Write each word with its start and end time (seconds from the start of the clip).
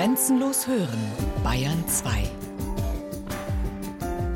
Grenzenlos 0.00 0.66
hören, 0.66 1.12
Bayern 1.44 1.86
2. 1.86 2.26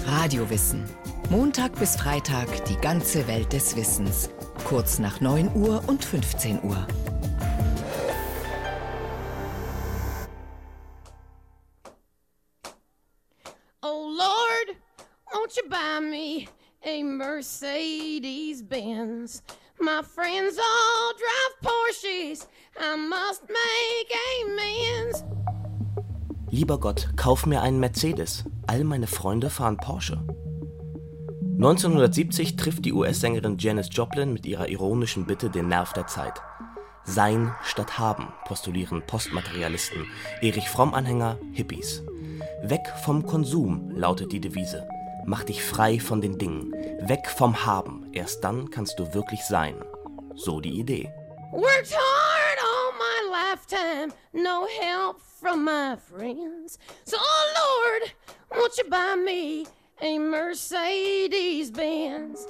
Radiowissen. 0.07 0.85
Montag 1.31 1.75
bis 1.79 1.97
Freitag 1.97 2.67
die 2.67 2.77
ganze 2.77 3.27
Welt 3.27 3.51
des 3.51 3.75
Wissens. 3.75 4.29
Kurz 4.67 4.99
nach 4.99 5.23
9 5.23 5.57
Uhr 5.57 5.83
und 5.87 6.05
15 6.05 6.63
Uhr. 6.65 6.87
Oh 13.81 14.15
Lord, 14.19 14.77
won't 15.33 15.57
you 15.57 15.67
buy 15.71 15.99
me 15.99 16.47
a 16.85 17.03
Mercedes 17.03 18.63
Benz? 18.63 19.43
My 19.81 20.03
friends 20.03 20.59
all 20.59 21.15
drive 21.17 21.57
Porsches. 21.63 22.49
I 22.79 22.97
must 22.97 23.49
make 23.49 24.13
amends. 24.45 25.25
Lieber 26.55 26.79
Gott, 26.79 27.09
kauf 27.17 27.47
mir 27.47 27.63
einen 27.63 27.81
Mercedes. 27.81 28.45
All 28.69 28.85
meine 28.85 29.09
Freunde 29.09 29.51
fahren 29.51 29.77
Porsche. 29.77 30.23
1970 31.55 32.55
trifft 32.55 32.85
die 32.85 32.93
US-Sängerin 32.93 33.57
Janis 33.59 33.89
Joplin 33.91 34.33
mit 34.33 34.47
ihrer 34.47 34.69
ironischen 34.69 35.27
Bitte 35.27 35.51
den 35.51 35.67
Nerv 35.67 35.95
der 35.95 36.07
Zeit. 36.07 36.41
Sein 37.03 37.53
statt 37.65 37.99
haben, 37.99 38.29
postulieren 38.45 39.03
Postmaterialisten, 39.05 40.07
Erich 40.43 40.69
Fromm-Anhänger, 40.69 41.41
Hippies. 41.51 42.05
Weg 42.63 42.89
vom 43.03 43.27
Konsum 43.27 43.91
lautet 43.91 44.31
die 44.31 44.41
Devise. 44.41 44.87
Mach 45.27 45.43
dich 45.43 45.61
frei 45.61 45.99
von 45.99 46.21
den 46.21 46.39
Dingen. 46.39 46.71
Weg 47.01 47.29
vom 47.29 47.67
Haben. 47.67 48.07
Erst 48.13 48.45
dann 48.45 48.71
kannst 48.71 49.01
du 49.01 49.13
wirklich 49.13 49.43
sein. 49.43 49.75
So 50.37 50.61
die 50.61 50.79
Idee. 50.79 51.13
Worked 51.51 51.97
hard 51.97 52.59
all 52.63 52.93
my 52.97 53.33
lifetime, 53.33 54.13
no 54.33 54.69
help 54.81 55.17
from 55.45 55.63
my 55.63 55.95
friends. 55.97 56.79
So, 57.05 57.19
oh 57.21 57.47
Lord, 57.61 58.15
won't 58.51 58.79
you 58.79 58.89
buy 58.89 59.15
me 59.15 59.67
a 60.01 60.19
Mercedes 60.19 61.71
Benz? 61.71 62.47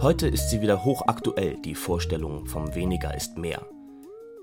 Heute 0.00 0.26
ist 0.28 0.48
sie 0.48 0.62
wieder 0.62 0.82
hochaktuell, 0.82 1.58
die 1.62 1.74
Vorstellung 1.74 2.46
vom 2.46 2.74
Weniger 2.74 3.14
ist 3.14 3.36
mehr. 3.36 3.66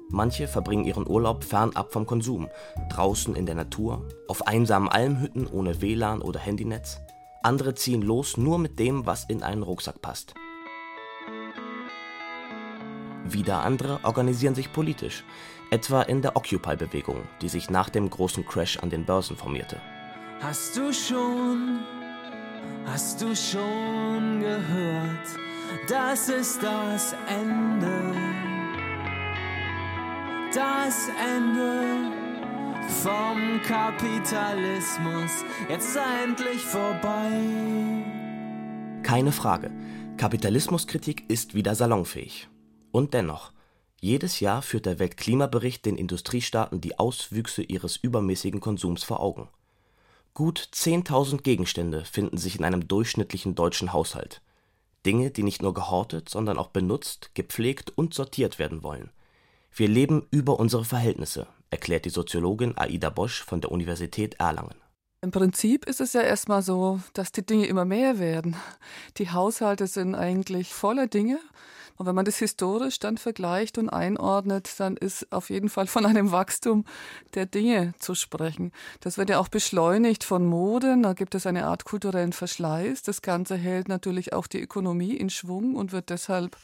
Manche 0.09 0.47
verbringen 0.47 0.85
ihren 0.85 1.07
Urlaub 1.07 1.43
fernab 1.43 1.91
vom 1.91 2.05
Konsum, 2.05 2.47
draußen 2.91 3.35
in 3.35 3.47
der 3.47 3.55
Natur, 3.55 4.07
auf 4.27 4.45
einsamen 4.45 4.89
Almhütten 4.89 5.47
ohne 5.47 5.81
WLAN 5.81 6.21
oder 6.21 6.39
Handynetz. 6.39 6.99
Andere 7.41 7.73
ziehen 7.73 8.03
los 8.03 8.37
nur 8.37 8.59
mit 8.59 8.77
dem, 8.77 9.07
was 9.07 9.23
in 9.27 9.41
einen 9.41 9.63
Rucksack 9.63 9.99
passt. 9.99 10.35
Wieder 13.25 13.63
andere 13.63 13.99
organisieren 14.03 14.53
sich 14.53 14.71
politisch, 14.73 15.23
etwa 15.71 16.01
in 16.01 16.21
der 16.21 16.35
Occupy-Bewegung, 16.35 17.23
die 17.41 17.49
sich 17.49 17.69
nach 17.69 17.89
dem 17.89 18.09
großen 18.09 18.45
Crash 18.45 18.77
an 18.79 18.89
den 18.89 19.05
Börsen 19.05 19.37
formierte. 19.37 19.81
Hast 20.41 20.75
du 20.75 20.91
schon, 20.93 21.79
hast 22.85 23.21
du 23.21 23.33
schon 23.33 24.41
gehört, 24.41 25.27
das 25.87 26.27
ist 26.27 26.61
das 26.61 27.15
Ende, 27.29 28.13
das 30.53 31.09
Ende 31.37 32.11
vom 33.01 33.61
Kapitalismus, 33.65 35.31
jetzt 35.69 35.97
endlich 36.23 36.61
vorbei. 36.61 37.31
Keine 39.01 39.31
Frage, 39.31 39.71
Kapitalismuskritik 40.17 41.23
ist 41.29 41.55
wieder 41.55 41.73
salonfähig. 41.73 42.49
Und 42.93 43.15
dennoch, 43.15 43.51
jedes 43.99 44.39
Jahr 44.39 44.61
führt 44.61 44.85
der 44.85 44.99
Weltklimabericht 44.99 45.83
den 45.83 45.97
Industriestaaten 45.97 46.79
die 46.79 46.99
Auswüchse 46.99 47.63
ihres 47.63 47.97
übermäßigen 47.97 48.59
Konsums 48.59 49.03
vor 49.03 49.19
Augen. 49.19 49.49
Gut 50.35 50.69
10.000 50.71 51.41
Gegenstände 51.41 52.05
finden 52.05 52.37
sich 52.37 52.55
in 52.55 52.63
einem 52.63 52.87
durchschnittlichen 52.87 53.55
deutschen 53.55 53.93
Haushalt. 53.93 54.41
Dinge, 55.07 55.31
die 55.31 55.41
nicht 55.41 55.63
nur 55.63 55.73
gehortet, 55.73 56.29
sondern 56.29 56.59
auch 56.59 56.67
benutzt, 56.67 57.31
gepflegt 57.33 57.91
und 57.95 58.13
sortiert 58.13 58.59
werden 58.59 58.83
wollen. 58.83 59.09
Wir 59.75 59.87
leben 59.87 60.27
über 60.29 60.59
unsere 60.59 60.85
Verhältnisse, 60.85 61.47
erklärt 61.71 62.05
die 62.05 62.11
Soziologin 62.11 62.77
Aida 62.77 63.09
Bosch 63.09 63.43
von 63.43 63.59
der 63.59 63.71
Universität 63.71 64.35
Erlangen. 64.35 64.75
Im 65.21 65.31
Prinzip 65.31 65.85
ist 65.85 65.99
es 65.99 66.13
ja 66.13 66.21
erstmal 66.21 66.61
so, 66.61 66.99
dass 67.13 67.31
die 67.31 67.45
Dinge 67.45 67.65
immer 67.65 67.85
mehr 67.85 68.19
werden. 68.19 68.55
Die 69.17 69.31
Haushalte 69.31 69.87
sind 69.87 70.13
eigentlich 70.13 70.73
voller 70.73 71.07
Dinge. 71.07 71.39
Und 71.97 72.05
wenn 72.05 72.15
man 72.15 72.25
das 72.25 72.37
historisch 72.37 72.99
dann 72.99 73.17
vergleicht 73.17 73.77
und 73.77 73.89
einordnet, 73.89 74.69
dann 74.79 74.97
ist 74.97 75.31
auf 75.31 75.49
jeden 75.49 75.69
Fall 75.69 75.87
von 75.87 76.05
einem 76.05 76.31
Wachstum 76.31 76.85
der 77.35 77.45
Dinge 77.45 77.93
zu 77.99 78.15
sprechen. 78.15 78.71
Das 79.01 79.17
wird 79.17 79.29
ja 79.29 79.39
auch 79.39 79.47
beschleunigt 79.47 80.23
von 80.23 80.45
Moden. 80.45 81.03
Da 81.03 81.13
gibt 81.13 81.35
es 81.35 81.45
eine 81.45 81.65
Art 81.65 81.85
kulturellen 81.85 82.33
Verschleiß. 82.33 83.03
Das 83.03 83.21
Ganze 83.21 83.55
hält 83.55 83.87
natürlich 83.87 84.33
auch 84.33 84.47
die 84.47 84.61
Ökonomie 84.61 85.15
in 85.15 85.29
Schwung 85.29 85.75
und 85.75 85.91
wird 85.91 86.09
deshalb 86.09 86.57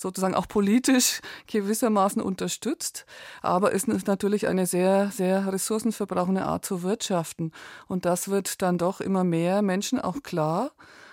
sozusagen 0.00 0.34
auch 0.34 0.48
politisch 0.48 1.20
gewissermaßen 1.46 2.22
unterstützt. 2.22 3.04
Aber 3.42 3.74
es 3.74 3.84
ist 3.84 4.06
natürlich 4.06 4.48
eine 4.48 4.66
sehr, 4.66 5.10
sehr 5.10 5.52
ressourcenverbrauchende 5.52 6.42
Art 6.42 6.64
zu 6.64 6.82
wirtschaften. 6.82 7.52
Und 7.86 8.04
das 8.06 8.28
wird 8.28 8.62
dann 8.62 8.78
doch 8.78 9.00
immer 9.00 9.24
mehr 9.24 9.62
Menschen 9.62 10.00
auch 10.00 10.22
klar. 10.22 10.72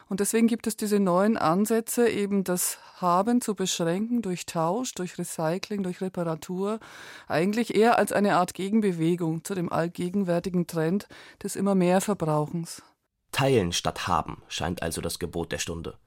Und 0.09 0.21
deswegen 0.21 0.47
gibt 0.47 0.67
es 0.67 0.77
diese 0.77 0.99
neuen 0.99 1.37
Ansätze, 1.37 2.07
eben 2.09 2.43
das 2.43 2.77
Haben 2.95 3.41
zu 3.41 3.55
beschränken 3.55 4.21
durch 4.21 4.45
Tausch, 4.45 4.93
durch 4.93 5.17
Recycling, 5.17 5.83
durch 5.83 6.01
Reparatur, 6.01 6.79
eigentlich 7.27 7.75
eher 7.75 7.97
als 7.97 8.13
eine 8.13 8.37
Art 8.37 8.53
Gegenbewegung 8.53 9.43
zu 9.43 9.53
dem 9.53 9.71
allgegenwärtigen 9.71 10.65
Trend 10.65 11.07
des 11.43 11.55
immer 11.55 11.75
mehr 11.75 11.99
Verbrauchens. 11.99 12.81
Teilen 13.33 13.73
statt 13.73 14.07
haben 14.07 14.41
scheint 14.47 14.81
also 14.81 15.01
das 15.01 15.19
Gebot 15.19 15.51
der 15.51 15.59
Stunde. 15.59 15.97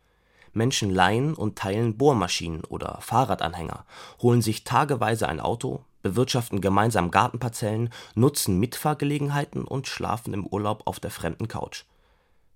Menschen 0.52 0.90
leihen 0.90 1.34
und 1.34 1.56
teilen 1.56 1.96
Bohrmaschinen 1.96 2.64
oder 2.64 2.98
Fahrradanhänger, 3.02 3.84
holen 4.20 4.42
sich 4.42 4.64
tageweise 4.64 5.28
ein 5.28 5.38
Auto, 5.38 5.84
bewirtschaften 6.02 6.60
gemeinsam 6.60 7.10
Gartenparzellen, 7.10 7.90
nutzen 8.14 8.58
Mitfahrgelegenheiten 8.58 9.64
und 9.64 9.86
schlafen 9.86 10.34
im 10.34 10.46
Urlaub 10.46 10.82
auf 10.86 10.98
der 10.98 11.10
fremden 11.10 11.46
Couch. 11.46 11.84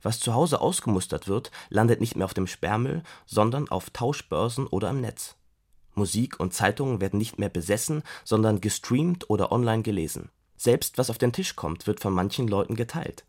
Was 0.05 0.21
zu 0.21 0.35
Hause 0.35 0.61
ausgemustert 0.61 1.27
wird, 1.29 1.51
landet 1.71 2.01
nicht 2.01 2.15
mehr 2.15 2.27
auf 2.27 2.35
dem 2.35 2.47
Sperrmüll, 2.47 3.03
sondern 3.25 3.69
auf 3.71 3.89
Tauschbörsen 3.91 4.67
oder 4.67 4.91
im 4.91 5.01
Netz. 5.01 5.35
Musik 5.95 6.39
und 6.39 6.53
Zeitungen 6.53 7.01
werden 7.01 7.19
nicht 7.19 7.39
mehr 7.39 7.49
besessen, 7.49 8.03
sondern 8.23 8.61
gestreamt 8.61 9.31
oder 9.31 9.51
online 9.51 9.83
gelesen. 9.83 10.29
Selbst 10.57 10.99
was 10.99 11.09
auf 11.09 11.19
den 11.19 11.33
Tisch 11.33 11.57
kommt, 11.57 11.87
wird 11.87 12.01
von 12.01 12.13
manchen 12.13 12.47
Leuten 12.49 12.77
geteilt. 12.77 13.25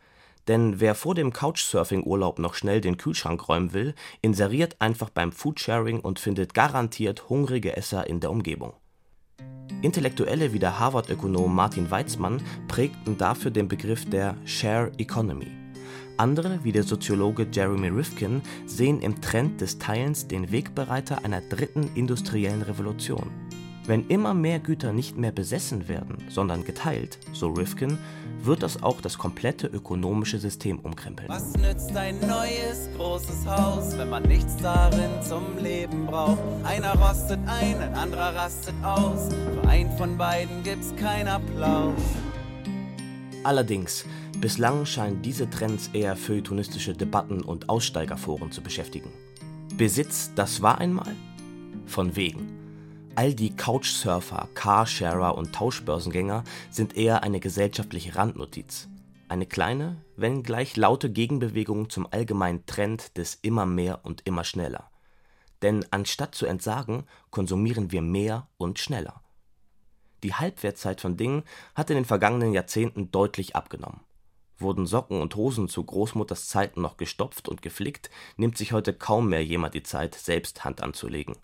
Denn 0.49 0.79
wer 0.79 0.95
vor 0.95 1.15
dem 1.15 1.31
Couchsurfing-Urlaub 1.31 2.39
noch 2.39 2.53
schnell 2.53 2.81
den 2.81 2.97
Kühlschrank 2.97 3.47
räumen 3.47 3.71
will, 3.73 3.95
inseriert 4.21 4.75
einfach 4.79 5.09
beim 5.09 5.31
Foodsharing 5.31 6.01
und 6.01 6.19
findet 6.19 6.53
garantiert 6.53 7.29
hungrige 7.29 7.77
Esser 7.77 8.07
in 8.07 8.19
der 8.19 8.31
Umgebung. 8.31 8.73
Intellektuelle 9.81 10.51
wie 10.51 10.59
der 10.59 10.77
Harvard-Ökonom 10.77 11.53
Martin 11.53 11.89
Weizmann 11.89 12.41
prägten 12.67 13.17
dafür 13.17 13.51
den 13.51 13.67
Begriff 13.67 14.09
der 14.09 14.35
Share 14.45 14.91
Economy. 14.97 15.64
Andere, 16.17 16.59
wie 16.63 16.71
der 16.71 16.83
Soziologe 16.83 17.47
Jeremy 17.51 17.89
Rifkin, 17.89 18.41
sehen 18.65 19.01
im 19.01 19.19
Trend 19.21 19.59
des 19.59 19.79
Teilens 19.79 20.27
den 20.27 20.51
Wegbereiter 20.51 21.25
einer 21.25 21.41
dritten 21.41 21.89
industriellen 21.95 22.61
Revolution. 22.61 23.29
Wenn 23.85 24.07
immer 24.07 24.33
mehr 24.33 24.59
Güter 24.59 24.93
nicht 24.93 25.15
mehr 25.17 25.31
besessen 25.31 25.87
werden, 25.87 26.17
sondern 26.29 26.63
geteilt, 26.63 27.19
so 27.33 27.49
Rifkin, 27.49 27.99
wird 28.41 28.63
das 28.63 28.81
auch 28.81 28.99
das 29.01 29.17
komplette 29.17 29.67
ökonomische 29.67 30.39
System 30.39 30.79
umkrempeln. 30.79 31.29
Was 31.29 31.55
nützt 31.57 31.95
ein 31.95 32.19
neues 32.21 32.89
großes 32.97 33.45
Haus, 33.45 33.95
wenn 33.97 34.09
man 34.09 34.23
nichts 34.23 34.55
darin 34.57 35.21
zum 35.21 35.43
Leben 35.61 36.07
braucht? 36.07 36.39
Einer 36.63 36.93
rostet 36.93 37.39
ein, 37.45 37.79
ein 37.79 37.93
anderer 37.93 38.33
rastet 38.35 38.75
aus. 38.83 39.29
Für 39.33 39.67
einen 39.67 39.95
von 39.97 40.17
beiden 40.17 40.63
gibt's 40.63 40.95
keinen 40.95 41.27
Applaus. 41.27 41.93
Allerdings, 43.43 44.05
bislang 44.41 44.85
scheinen 44.85 45.21
diese 45.21 45.49
Trends 45.49 45.89
eher 45.93 46.15
feuilletonistische 46.15 46.93
Debatten 46.93 47.41
und 47.41 47.69
Aussteigerforen 47.69 48.51
zu 48.51 48.61
beschäftigen. 48.61 49.11
Besitz, 49.77 50.31
das 50.35 50.61
war 50.61 50.77
einmal? 50.77 51.15
Von 51.85 52.15
wegen. 52.15 52.65
All 53.15 53.33
die 53.33 53.55
Couchsurfer, 53.55 54.49
Carsharer 54.53 55.37
und 55.37 55.53
Tauschbörsengänger 55.53 56.43
sind 56.69 56.97
eher 56.97 57.23
eine 57.23 57.39
gesellschaftliche 57.39 58.15
Randnotiz. 58.15 58.89
Eine 59.27 59.45
kleine, 59.45 59.97
wenn 60.17 60.43
gleich 60.43 60.77
laute 60.77 61.09
Gegenbewegung 61.09 61.89
zum 61.89 62.07
allgemeinen 62.11 62.65
Trend 62.65 63.17
des 63.17 63.35
immer 63.41 63.65
mehr 63.65 64.01
und 64.03 64.21
immer 64.25 64.43
schneller. 64.43 64.91
Denn 65.61 65.85
anstatt 65.91 66.35
zu 66.35 66.45
entsagen, 66.45 67.05
konsumieren 67.31 67.91
wir 67.91 68.01
mehr 68.01 68.47
und 68.57 68.79
schneller. 68.79 69.21
Die 70.23 70.33
Halbwertzeit 70.33 71.01
von 71.01 71.17
Dingen 71.17 71.43
hat 71.73 71.89
in 71.89 71.95
den 71.95 72.05
vergangenen 72.05 72.53
Jahrzehnten 72.53 73.11
deutlich 73.11 73.55
abgenommen. 73.55 74.01
Wurden 74.57 74.85
Socken 74.85 75.21
und 75.21 75.35
Hosen 75.35 75.67
zu 75.67 75.83
Großmutters 75.83 76.47
Zeiten 76.47 76.81
noch 76.81 76.97
gestopft 76.97 77.49
und 77.49 77.61
geflickt, 77.61 78.09
nimmt 78.37 78.57
sich 78.57 78.71
heute 78.71 78.93
kaum 78.93 79.29
mehr 79.29 79.43
jemand 79.43 79.73
die 79.73 79.83
Zeit, 79.83 80.15
selbst 80.15 80.63
Hand 80.63 80.81
anzulegen. 80.81 81.35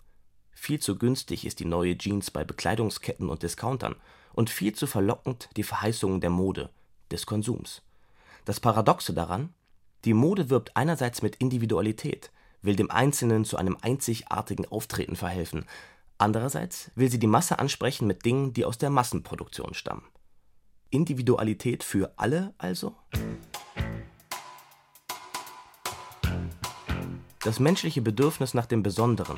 Viel 0.52 0.80
zu 0.80 0.96
günstig 0.96 1.44
ist 1.44 1.60
die 1.60 1.64
neue 1.64 1.98
Jeans 1.98 2.30
bei 2.30 2.44
Bekleidungsketten 2.44 3.28
und 3.28 3.42
Discountern 3.42 3.96
und 4.32 4.48
viel 4.48 4.74
zu 4.74 4.86
verlockend 4.86 5.50
die 5.56 5.62
Verheißungen 5.62 6.20
der 6.20 6.30
Mode, 6.30 6.70
des 7.10 7.26
Konsums. 7.26 7.82
Das 8.44 8.60
Paradoxe 8.60 9.12
daran, 9.12 9.52
die 10.04 10.14
Mode 10.14 10.50
wirbt 10.50 10.76
einerseits 10.76 11.20
mit 11.20 11.36
Individualität, 11.36 12.30
will 12.62 12.76
dem 12.76 12.90
Einzelnen 12.90 13.44
zu 13.44 13.56
einem 13.56 13.76
einzigartigen 13.82 14.66
Auftreten 14.66 15.16
verhelfen, 15.16 15.66
andererseits 16.18 16.90
will 16.94 17.10
sie 17.10 17.18
die 17.18 17.26
Masse 17.26 17.58
ansprechen 17.58 18.06
mit 18.06 18.24
Dingen, 18.24 18.52
die 18.52 18.64
aus 18.64 18.78
der 18.78 18.90
Massenproduktion 18.90 19.74
stammen. 19.74 20.04
Individualität 20.92 21.82
für 21.82 22.12
alle 22.16 22.54
also? 22.58 22.94
Das 27.42 27.58
menschliche 27.58 28.02
Bedürfnis 28.02 28.54
nach 28.54 28.66
dem 28.66 28.82
Besonderen, 28.82 29.36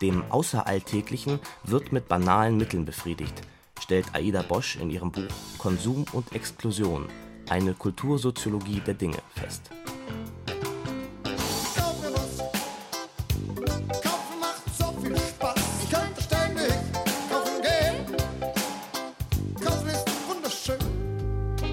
dem 0.00 0.24
Außeralltäglichen, 0.30 1.38
wird 1.62 1.92
mit 1.92 2.08
banalen 2.08 2.56
Mitteln 2.56 2.84
befriedigt, 2.84 3.42
stellt 3.80 4.14
Aida 4.14 4.42
Bosch 4.42 4.76
in 4.76 4.90
ihrem 4.90 5.12
Buch 5.12 5.28
Konsum 5.58 6.06
und 6.12 6.32
Exklusion 6.32 7.06
eine 7.48 7.74
Kultursoziologie 7.74 8.80
der 8.80 8.94
Dinge 8.94 9.18
fest. 9.36 9.70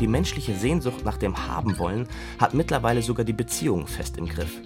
Die 0.02 0.08
menschliche 0.08 0.56
Sehnsucht 0.56 1.06
nach 1.06 1.18
dem 1.18 1.48
Haben-Wollen 1.48 2.08
hat 2.40 2.56
mittlerweile 2.56 3.04
sogar 3.04 3.24
die 3.24 3.34
Beziehung 3.34 3.86
fest 3.86 4.18
im 4.18 4.28
Griff. 4.28 4.60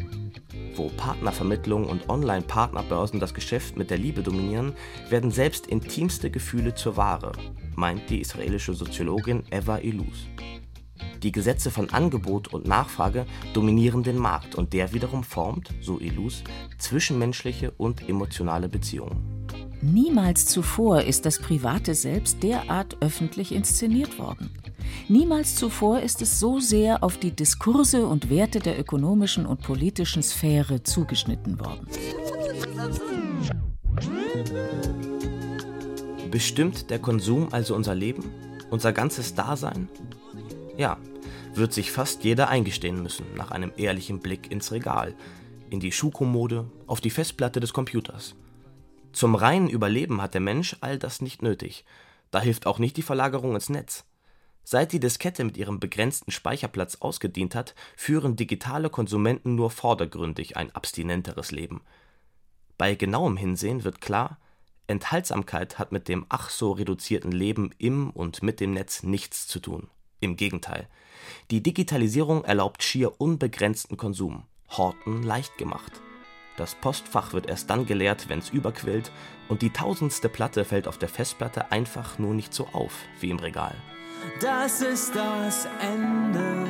Wo 0.78 0.88
Partnervermittlung 0.88 1.88
und 1.88 2.08
Online-Partnerbörsen 2.08 3.20
das 3.20 3.34
Geschäft 3.34 3.76
mit 3.76 3.90
der 3.90 3.98
Liebe 3.98 4.24
dominieren, 4.24 4.72
werden 5.10 5.32
selbst 5.32 5.68
intimste 5.68 6.32
Gefühle 6.32 6.74
zur 6.74 6.96
Ware, 6.96 7.34
meint 7.76 8.10
die 8.10 8.22
israelische 8.22 8.74
Soziologin 8.74 9.44
Eva 9.52 9.80
Iluz. 9.80 10.28
Die 11.22 11.34
Gesetze 11.34 11.70
von 11.70 11.90
Angebot 11.90 12.54
und 12.54 12.66
Nachfrage 12.66 13.26
dominieren 13.54 14.04
den 14.04 14.18
Markt 14.18 14.56
und 14.56 14.72
der 14.72 14.94
wiederum 14.94 15.26
formt, 15.26 15.70
so 15.82 16.00
Ilus, 16.00 16.46
zwischenmenschliche 16.78 17.72
und 17.72 18.08
emotionale 18.08 18.70
Beziehungen. 18.70 19.35
Niemals 19.94 20.48
zuvor 20.48 21.04
ist 21.04 21.28
das 21.28 21.38
private 21.38 21.94
Selbst 21.94 22.42
derart 22.42 22.98
öffentlich 23.02 23.52
inszeniert 23.52 24.18
worden. 24.18 24.50
Niemals 25.10 25.56
zuvor 25.56 26.00
ist 26.00 26.24
es 26.24 26.40
so 26.40 26.60
sehr 26.60 27.04
auf 27.04 27.18
die 27.20 27.30
Diskurse 27.30 28.08
und 28.08 28.32
Werte 28.32 28.60
der 28.60 28.80
ökonomischen 28.80 29.46
und 29.46 29.62
politischen 29.62 30.24
Sphäre 30.24 30.82
zugeschnitten 30.82 31.60
worden. 31.60 31.88
Bestimmt 36.32 36.90
der 36.90 36.98
Konsum 36.98 37.50
also 37.52 37.76
unser 37.76 37.94
Leben, 37.94 38.24
unser 38.72 38.92
ganzes 38.92 39.36
Dasein? 39.36 39.88
Ja, 40.78 40.98
wird 41.54 41.74
sich 41.74 41.92
fast 41.92 42.24
jeder 42.24 42.50
eingestehen 42.50 43.04
müssen 43.04 43.26
nach 43.38 43.52
einem 43.52 43.72
ehrlichen 43.78 44.20
Blick 44.20 44.52
ins 44.52 44.72
Regal, 44.72 45.14
in 45.70 45.80
die 45.80 45.92
Schuhkommode, 45.92 46.66
auf 46.88 47.02
die 47.02 47.12
Festplatte 47.12 47.60
des 47.60 47.72
Computers. 47.72 48.36
Zum 49.16 49.34
reinen 49.36 49.70
Überleben 49.70 50.22
hat 50.22 50.34
der 50.34 50.42
Mensch 50.42 50.76
all 50.82 51.00
das 51.00 51.22
nicht 51.22 51.42
nötig. 51.42 51.86
Da 52.32 52.42
hilft 52.42 52.68
auch 52.68 52.80
nicht 52.80 52.98
die 52.98 53.02
Verlagerung 53.02 53.56
ins 53.56 53.70
Netz. 53.70 54.04
Seit 54.66 54.92
die 54.92 55.00
Diskette 55.00 55.46
mit 55.46 55.56
ihrem 55.56 55.80
begrenzten 55.80 56.32
Speicherplatz 56.32 56.98
ausgedient 57.00 57.56
hat, 57.56 57.76
führen 57.96 58.36
digitale 58.36 58.90
Konsumenten 58.90 59.56
nur 59.56 59.72
vordergründig 59.72 60.58
ein 60.58 60.70
abstinenteres 60.76 61.52
Leben. 61.52 61.82
Bei 62.78 62.96
genauem 62.96 63.38
Hinsehen 63.38 63.86
wird 63.86 64.02
klar, 64.02 64.38
Enthaltsamkeit 64.88 65.80
hat 65.80 65.94
mit 65.94 66.10
dem 66.10 66.26
ach 66.28 66.50
so 66.50 66.74
reduzierten 66.74 67.32
Leben 67.32 67.72
im 67.78 68.10
und 68.10 68.44
mit 68.44 68.60
dem 68.60 68.74
Netz 68.74 69.04
nichts 69.04 69.48
zu 69.48 69.62
tun. 69.62 69.88
Im 70.20 70.36
Gegenteil. 70.36 70.90
Die 71.52 71.64
Digitalisierung 71.64 72.44
erlaubt 72.44 72.84
schier 72.84 73.22
unbegrenzten 73.22 73.96
Konsum, 73.96 74.44
Horten 74.68 75.24
leicht 75.24 75.58
gemacht. 75.58 76.02
Das 76.58 76.76
Postfach 76.76 77.34
wird 77.34 77.48
erst 77.48 77.70
dann 77.70 77.86
geleert, 77.86 78.30
wenn's 78.30 78.50
überquillt, 78.50 79.12
und 79.50 79.62
die 79.62 79.72
tausendste 79.72 80.30
Platte 80.30 80.64
fällt 80.64 80.88
auf 80.88 80.98
der 80.98 81.10
Festplatte 81.10 81.72
einfach 81.72 82.18
nur 82.18 82.34
nicht 82.34 82.54
so 82.54 82.68
auf 82.72 82.94
wie 83.20 83.30
im 83.30 83.40
Regal. 83.40 83.76
Das 84.40 84.82
ist 84.82 85.14
das 85.16 85.68
Ende. 85.82 86.66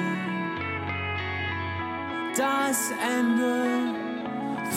Das 2.35 2.91
Ende 3.19 3.93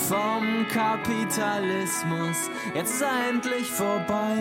vom 0.09 0.67
Kapitalismus. 0.69 2.37
Jetzt 2.75 2.95
ist 2.95 3.03
er 3.03 3.29
endlich 3.31 3.67
vorbei. 3.67 4.37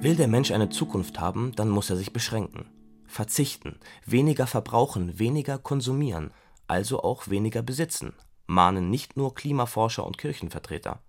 Will 0.00 0.14
der 0.14 0.28
Mensch 0.28 0.50
eine 0.52 0.68
Zukunft 0.68 1.18
haben, 1.18 1.52
dann 1.56 1.70
muss 1.70 1.90
er 1.90 1.96
sich 1.96 2.12
beschränken, 2.12 2.66
verzichten, 3.06 3.80
weniger 4.04 4.46
verbrauchen, 4.46 5.18
weniger 5.18 5.58
konsumieren, 5.58 6.30
also 6.68 7.02
auch 7.02 7.28
weniger 7.28 7.62
besitzen, 7.62 8.12
mahnen 8.46 8.90
nicht 8.90 9.16
nur 9.16 9.34
Klimaforscher 9.34 10.06
und 10.06 10.18
Kirchenvertreter. 10.18 11.00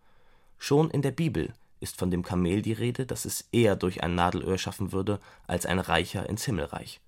Schon 0.58 0.90
in 0.90 1.02
der 1.02 1.12
Bibel 1.12 1.54
ist 1.80 1.98
von 1.98 2.10
dem 2.10 2.24
Kamel 2.24 2.62
die 2.62 2.74
Rede, 2.74 3.06
das 3.06 3.26
es 3.26 3.48
eher 3.52 3.76
durch 3.76 4.04
ein 4.04 4.16
Nadelöhr 4.16 4.58
schaffen 4.58 4.92
würde, 4.92 5.20
als 5.46 5.66
ein 5.66 5.80
Reicher 5.80 6.28
ins 6.28 6.46
Himmelreich. 6.46 7.00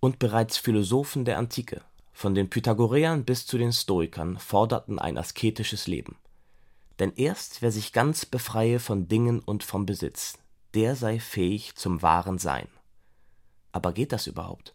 Und 0.00 0.18
bereits 0.18 0.56
Philosophen 0.56 1.24
der 1.24 1.38
Antike, 1.38 1.82
von 2.12 2.34
den 2.34 2.50
Pythagoreern 2.50 3.24
bis 3.24 3.46
zu 3.46 3.58
den 3.58 3.72
Stoikern, 3.72 4.38
forderten 4.38 4.98
ein 4.98 5.18
asketisches 5.18 5.86
Leben. 5.86 6.16
Denn 6.98 7.12
erst 7.16 7.62
wer 7.62 7.72
sich 7.72 7.92
ganz 7.92 8.26
befreie 8.26 8.78
von 8.78 9.08
Dingen 9.08 9.40
und 9.40 9.62
vom 9.62 9.86
Besitz, 9.86 10.38
der 10.74 10.96
sei 10.96 11.20
fähig 11.20 11.74
zum 11.74 12.02
wahren 12.02 12.38
Sein. 12.38 12.68
Aber 13.72 13.92
geht 13.92 14.12
das 14.12 14.26
überhaupt? 14.26 14.74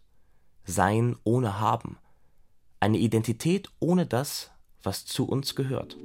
Sein 0.64 1.16
ohne 1.24 1.60
Haben, 1.60 1.96
eine 2.80 2.98
Identität 2.98 3.68
ohne 3.80 4.06
das, 4.06 4.50
was 4.82 5.06
zu 5.06 5.24
uns 5.28 5.54
gehört. 5.54 5.96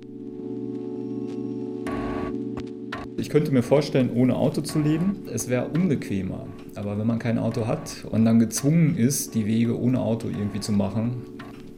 Ich 3.15 3.29
könnte 3.29 3.51
mir 3.51 3.63
vorstellen, 3.63 4.09
ohne 4.13 4.35
Auto 4.35 4.61
zu 4.61 4.79
leben. 4.79 5.27
Es 5.31 5.47
wäre 5.47 5.67
unbequemer. 5.67 6.47
Aber 6.75 6.97
wenn 6.97 7.07
man 7.07 7.19
kein 7.19 7.37
Auto 7.37 7.67
hat 7.67 8.05
und 8.09 8.25
dann 8.25 8.39
gezwungen 8.39 8.97
ist, 8.97 9.35
die 9.35 9.45
Wege 9.45 9.79
ohne 9.79 10.01
Auto 10.01 10.27
irgendwie 10.27 10.59
zu 10.59 10.71
machen, 10.71 11.21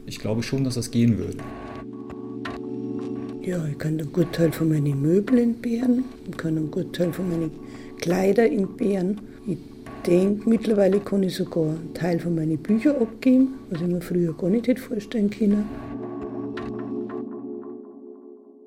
ich 0.06 0.18
glaube 0.18 0.42
schon, 0.42 0.64
dass 0.64 0.74
das 0.74 0.90
gehen 0.90 1.18
würde. 1.18 1.38
Ja, 3.42 3.64
ich 3.66 3.78
kann 3.78 4.00
einen 4.00 4.12
guten 4.12 4.32
Teil 4.32 4.50
von 4.50 4.68
meinen 4.70 5.00
Möbeln 5.00 5.50
entbehren, 5.50 6.04
ich 6.28 6.36
kann 6.36 6.56
einen 6.56 6.70
guten 6.70 6.92
Teil 6.92 7.12
von 7.12 7.28
meinen 7.28 7.52
Kleidern 8.00 8.50
entbehren. 8.50 9.20
Denke, 10.04 10.48
mittlerweile 10.48 11.00
kann 11.00 11.22
ich 11.22 11.36
sogar 11.36 11.64
einen 11.64 11.94
Teil 11.94 12.18
von 12.20 12.34
meinen 12.34 12.58
Büchern 12.58 12.96
abgeben, 12.96 13.54
was 13.70 13.80
ich 13.80 13.86
mir 13.86 14.00
früher 14.00 14.32
gar 14.34 14.50
nicht 14.50 14.66
hätte 14.66 14.82
vorstellen 14.82 15.30
können. 15.30 15.68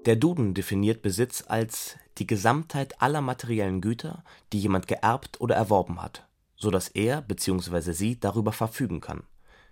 Der 0.06 0.16
Duden 0.16 0.54
definiert 0.54 1.02
Besitz 1.02 1.44
als 1.48 1.98
die 2.18 2.28
Gesamtheit 2.28 3.02
aller 3.02 3.22
materiellen 3.22 3.82
Güter, 3.82 4.24
die 4.54 4.60
jemand 4.60 4.88
geerbt 4.88 5.40
oder 5.42 5.56
erworben 5.56 6.02
hat, 6.02 6.28
so 6.56 6.72
dass 6.72 6.88
er 6.88 7.22
bzw. 7.22 7.92
sie 7.92 8.20
darüber 8.20 8.52
verfügen 8.52 9.02
kann. 9.02 9.24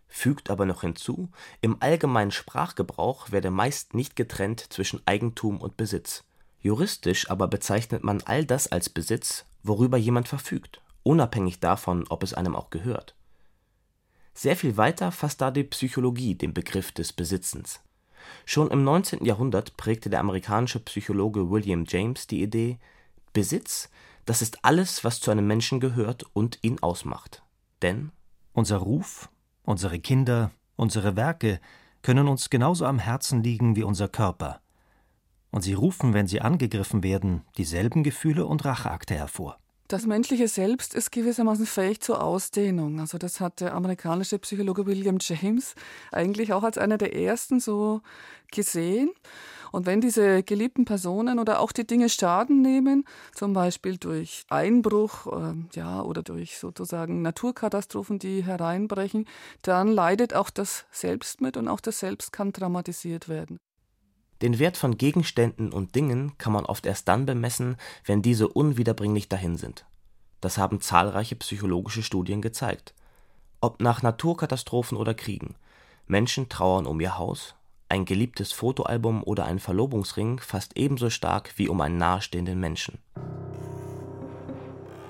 Fügt 0.08 0.50
aber 0.50 0.66
noch 0.66 0.82
hinzu, 0.82 1.30
im 1.62 1.78
allgemeinen 1.82 2.32
Sprachgebrauch 2.32 3.32
werde 3.32 3.52
meist 3.52 3.94
nicht 3.94 4.16
getrennt 4.16 4.66
zwischen 4.72 5.02
Eigentum 5.06 5.60
und 5.60 5.76
Besitz. 5.78 6.24
Juristisch 6.60 7.30
aber 7.30 7.48
bezeichnet 7.48 8.04
man 8.04 8.22
all 8.26 8.46
das 8.46 8.68
als 8.72 8.90
Besitz, 8.90 9.46
worüber 9.64 9.98
jemand 9.98 10.28
verfügt, 10.28 10.82
unabhängig 11.08 11.60
davon, 11.60 12.06
ob 12.10 12.22
es 12.22 12.34
einem 12.34 12.56
auch 12.56 12.70
gehört. 12.70 13.16
Sehr 14.34 14.56
viel 14.56 14.78
weiter 14.78 15.12
fasst 15.12 15.42
da 15.42 15.50
die 15.50 15.64
Psychologie 15.64 16.36
den 16.36 16.54
Begriff 16.54 16.92
des 16.92 17.14
Besitzens. 17.14 17.80
Schon 18.46 18.70
im 18.70 18.84
19. 18.84 19.24
Jahrhundert 19.24 19.78
prägte 19.78 20.10
der 20.10 20.20
amerikanische 20.20 20.80
Psychologe 20.82 21.50
William 21.50 21.86
James 21.88 22.28
die 22.28 22.44
Idee, 22.44 22.78
Besitz, 23.32 23.90
das 24.26 24.42
ist 24.42 24.66
alles, 24.66 25.06
was 25.06 25.22
zu 25.22 25.32
einem 25.32 25.48
Menschen 25.48 25.80
gehört 25.80 26.26
und 26.34 26.60
ihn 26.62 26.80
ausmacht. 26.80 27.42
Denn 27.82 28.12
unser 28.52 28.78
Ruf, 28.78 29.30
unsere 29.64 30.00
Kinder, 30.00 30.52
unsere 30.76 31.16
Werke 31.16 31.62
können 32.02 32.28
uns 32.28 32.50
genauso 32.50 32.86
am 32.86 33.00
Herzen 33.00 33.42
liegen 33.42 33.76
wie 33.76 33.84
unser 33.84 34.10
Körper. 34.10 34.60
Und 35.52 35.62
sie 35.62 35.74
rufen, 35.74 36.14
wenn 36.14 36.28
sie 36.28 36.42
angegriffen 36.42 37.02
werden, 37.02 37.44
dieselben 37.58 38.04
Gefühle 38.04 38.46
und 38.46 38.66
Racheakte 38.66 39.16
hervor. 39.16 39.58
Das 39.88 40.06
menschliche 40.06 40.50
Selbst 40.50 40.94
ist 40.94 41.14
gewissermaßen 41.14 41.66
fähig 41.66 42.02
zur 42.02 42.22
Ausdehnung. 42.22 43.00
Also 43.00 43.18
das 43.18 43.40
hat 43.40 43.62
der 43.62 43.74
amerikanische 43.74 44.38
Psychologe 44.38 44.86
William 44.86 45.18
James 45.22 45.76
eigentlich 46.12 46.52
auch 46.52 46.64
als 46.64 46.78
einer 46.78 46.98
der 46.98 47.16
ersten 47.16 47.62
so 47.62 48.02
gesehen. 48.52 49.12
Und 49.72 49.86
wenn 49.86 50.02
diese 50.02 50.44
geliebten 50.44 50.84
Personen 50.84 51.40
oder 51.40 51.62
auch 51.62 51.72
die 51.72 51.88
Dinge 51.88 52.10
Schaden 52.10 52.62
nehmen, 52.62 53.06
zum 53.34 53.54
Beispiel 53.54 53.98
durch 53.98 54.44
Einbruch 54.50 55.28
äh, 55.28 55.54
ja, 55.74 56.02
oder 56.02 56.22
durch 56.22 56.58
sozusagen 56.58 57.22
Naturkatastrophen, 57.22 58.20
die 58.20 58.44
hereinbrechen, 58.44 59.26
dann 59.62 59.88
leidet 59.88 60.34
auch 60.34 60.50
das 60.50 60.86
Selbst 60.92 61.40
mit 61.40 61.56
und 61.56 61.70
auch 61.70 61.80
das 61.80 62.00
Selbst 62.00 62.34
kann 62.34 62.52
traumatisiert 62.52 63.30
werden. 63.30 63.58
Den 64.42 64.60
Wert 64.60 64.78
von 64.78 64.98
Gegenständen 64.98 65.72
und 65.72 65.96
Dingen 65.96 66.38
kann 66.38 66.54
man 66.54 66.66
oft 66.66 66.86
erst 66.86 67.08
dann 67.08 67.26
bemessen, 67.26 67.78
wenn 68.06 68.22
diese 68.22 68.48
unwiederbringlich 68.48 69.30
dahin 69.30 69.58
sind. 69.58 69.86
Das 70.42 70.58
haben 70.58 70.82
zahlreiche 70.82 71.36
psychologische 71.36 72.04
Studien 72.04 72.42
gezeigt. 72.42 72.94
Ob 73.60 73.82
nach 73.82 74.04
Naturkatastrophen 74.04 74.98
oder 74.98 75.16
Kriegen, 75.16 75.56
Menschen 76.06 76.50
trauern 76.50 76.86
um 76.86 77.00
ihr 77.00 77.18
Haus, 77.18 77.56
ein 77.90 78.06
geliebtes 78.06 78.52
Fotoalbum 78.52 79.24
oder 79.24 79.46
einen 79.46 79.60
Verlobungsring 79.60 80.40
fast 80.40 80.78
ebenso 80.78 81.10
stark 81.10 81.54
wie 81.56 81.68
um 81.68 81.82
einen 81.82 81.98
nahestehenden 81.98 82.60
Menschen. 82.60 83.00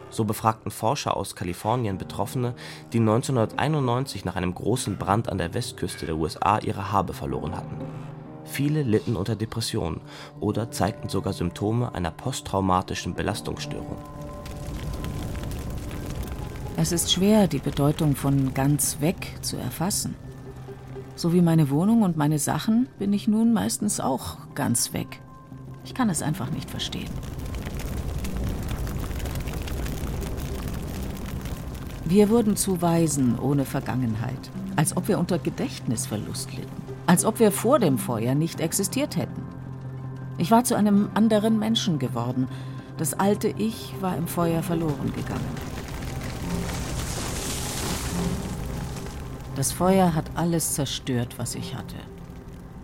So 0.10 0.24
befragten 0.24 0.72
Forscher 0.72 1.18
aus 1.18 1.36
Kalifornien 1.36 1.98
Betroffene, 1.98 2.56
die 2.94 3.00
1991 3.00 4.24
nach 4.24 4.38
einem 4.38 4.56
großen 4.56 4.98
Brand 4.98 5.28
an 5.28 5.38
der 5.38 5.54
Westküste 5.54 6.06
der 6.06 6.16
USA 6.16 6.60
ihre 6.60 6.92
Habe 6.92 7.14
verloren 7.14 7.56
hatten. 7.56 8.17
Viele 8.48 8.82
litten 8.84 9.16
unter 9.16 9.36
Depressionen 9.36 10.02
oder 10.40 10.72
zeigten 10.72 11.10
sogar 11.10 11.34
Symptome 11.34 11.94
einer 11.94 12.12
posttraumatischen 12.12 13.14
Belastungsstörung. 13.14 13.98
Es 16.78 16.92
ist 16.92 17.12
schwer, 17.12 17.48
die 17.48 17.60
Bedeutung 17.60 18.16
von 18.16 18.54
ganz 18.54 19.02
weg 19.02 19.36
zu 19.42 19.58
erfassen. 19.58 20.16
So 21.16 21.34
wie 21.34 21.42
meine 21.42 21.70
Wohnung 21.70 22.04
und 22.04 22.18
meine 22.18 22.40
Sachen 22.40 22.88
bin 23.00 23.12
ich 23.14 23.28
nun 23.28 23.52
meistens 23.52 24.00
auch 24.00 24.38
ganz 24.54 24.94
weg. 24.94 25.20
Ich 25.84 25.94
kann 25.94 26.10
es 26.10 26.22
einfach 26.22 26.52
nicht 26.52 26.70
verstehen. 26.70 27.10
Wir 32.06 32.30
wurden 32.30 32.56
zu 32.56 32.82
Waisen 32.82 33.38
ohne 33.38 33.66
Vergangenheit, 33.66 34.50
als 34.78 34.96
ob 34.96 35.08
wir 35.10 35.20
unter 35.20 35.40
Gedächtnisverlust 35.40 36.54
litten, 36.54 36.82
als 37.08 37.26
ob 37.26 37.40
wir 37.40 37.52
vor 37.52 37.80
dem 37.80 37.98
Feuer 37.98 38.36
nicht 38.36 38.60
existiert 38.60 39.16
hätten. 39.16 39.42
Ich 40.38 40.52
war 40.52 40.64
zu 40.64 40.76
einem 40.76 41.10
anderen 41.16 41.58
Menschen 41.58 41.98
geworden. 41.98 42.48
Das 42.98 43.14
alte 43.16 43.48
Ich 43.48 43.96
war 44.02 44.16
im 44.16 44.28
Feuer 44.28 44.62
verloren 44.62 45.12
gegangen. 45.16 45.78
Das 49.56 49.72
Feuer 49.72 50.14
hat 50.14 50.26
alles 50.36 50.74
zerstört, 50.74 51.40
was 51.40 51.56
ich 51.56 51.76
hatte. 51.76 51.96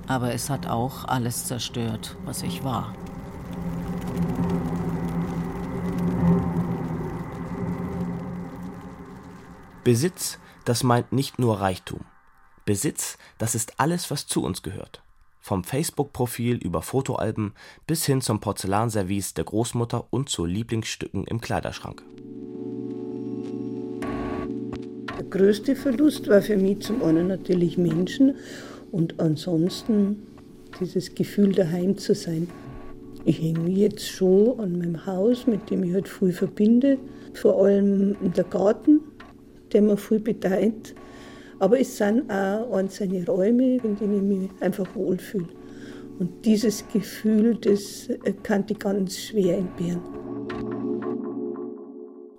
Aber 0.08 0.34
es 0.34 0.50
hat 0.50 0.68
auch 0.68 1.06
alles 1.06 1.46
zerstört, 1.46 2.15
was 2.25 2.42
ich 2.42 2.63
war. 2.63 2.96
Besitz, 9.84 10.39
das 10.65 10.84
meint 10.84 11.12
nicht 11.12 11.39
nur 11.39 11.60
Reichtum. 11.60 12.00
Besitz, 12.65 13.17
das 13.38 13.55
ist 13.55 13.79
alles, 13.79 14.10
was 14.10 14.25
zu 14.27 14.43
uns 14.43 14.62
gehört. 14.62 15.01
Vom 15.41 15.65
Facebook-Profil 15.65 16.55
über 16.55 16.82
Fotoalben 16.82 17.53
bis 17.86 18.05
hin 18.05 18.22
zum 18.22 18.39
Porzellanservice 18.39 19.34
der 19.34 19.43
Großmutter 19.43 20.05
und 20.10 20.29
zu 20.29 20.46
Lieblingsstücken 20.46 21.25
im 21.25 21.41
Kleiderschrank. 21.41 22.01
Der 25.17 25.25
größte 25.29 25.75
Verlust 25.75 26.29
war 26.29 26.41
für 26.41 26.55
mich 26.55 26.79
zum 26.79 27.03
einen 27.03 27.27
natürlich 27.27 27.77
Menschen 27.77 28.36
und 28.91 29.20
ansonsten 29.20 30.25
dieses 30.79 31.13
Gefühl 31.13 31.51
daheim 31.51 31.98
zu 31.98 32.15
sein. 32.15 32.48
Ich 33.25 33.41
hänge 33.41 33.70
jetzt 33.70 34.08
schon 34.08 34.60
an 34.60 34.77
meinem 34.77 35.05
Haus, 35.05 35.48
mit 35.48 35.70
dem 35.70 35.84
ich 35.84 35.93
halt 35.93 36.08
viel 36.08 36.32
verbinde, 36.32 36.98
vor 37.34 37.65
allem 37.65 38.15
der 38.34 38.43
Garten, 38.46 39.01
der 39.72 39.82
mir 39.82 39.98
viel 39.98 40.20
bedeutet. 40.20 40.96
Aber 41.63 41.79
es 41.79 41.96
sind 41.96 42.29
auch 42.29 42.75
einzelne 42.75 43.25
Räume, 43.25 43.77
in 43.77 43.96
denen 43.96 44.15
ich 44.15 44.22
mich 44.22 44.62
einfach 44.62 44.93
wohlfühle. 44.96 45.48
Und 46.20 46.43
dieses 46.43 46.86
Gefühl, 46.89 47.55
das 47.55 48.10
kann 48.43 48.65
ich 48.67 48.77
ganz 48.79 49.17
schwer 49.17 49.60
entbehren. 49.60 50.01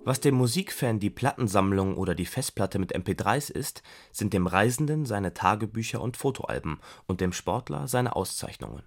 Was 0.03 0.19
dem 0.19 0.35
Musikfan 0.35 0.99
die 0.99 1.09
Plattensammlung 1.09 1.97
oder 1.97 2.13
die 2.13 2.27
Festplatte 2.27 2.77
mit 2.77 2.95
MP3s 2.95 3.51
ist, 3.51 3.81
sind 4.11 4.31
dem 4.31 4.45
Reisenden 4.45 5.07
seine 5.07 5.33
Tagebücher 5.33 6.01
und 6.01 6.17
Fotoalben 6.17 6.79
und 7.07 7.19
dem 7.19 7.33
Sportler 7.33 7.87
seine 7.87 8.15
Auszeichnungen. 8.15 8.83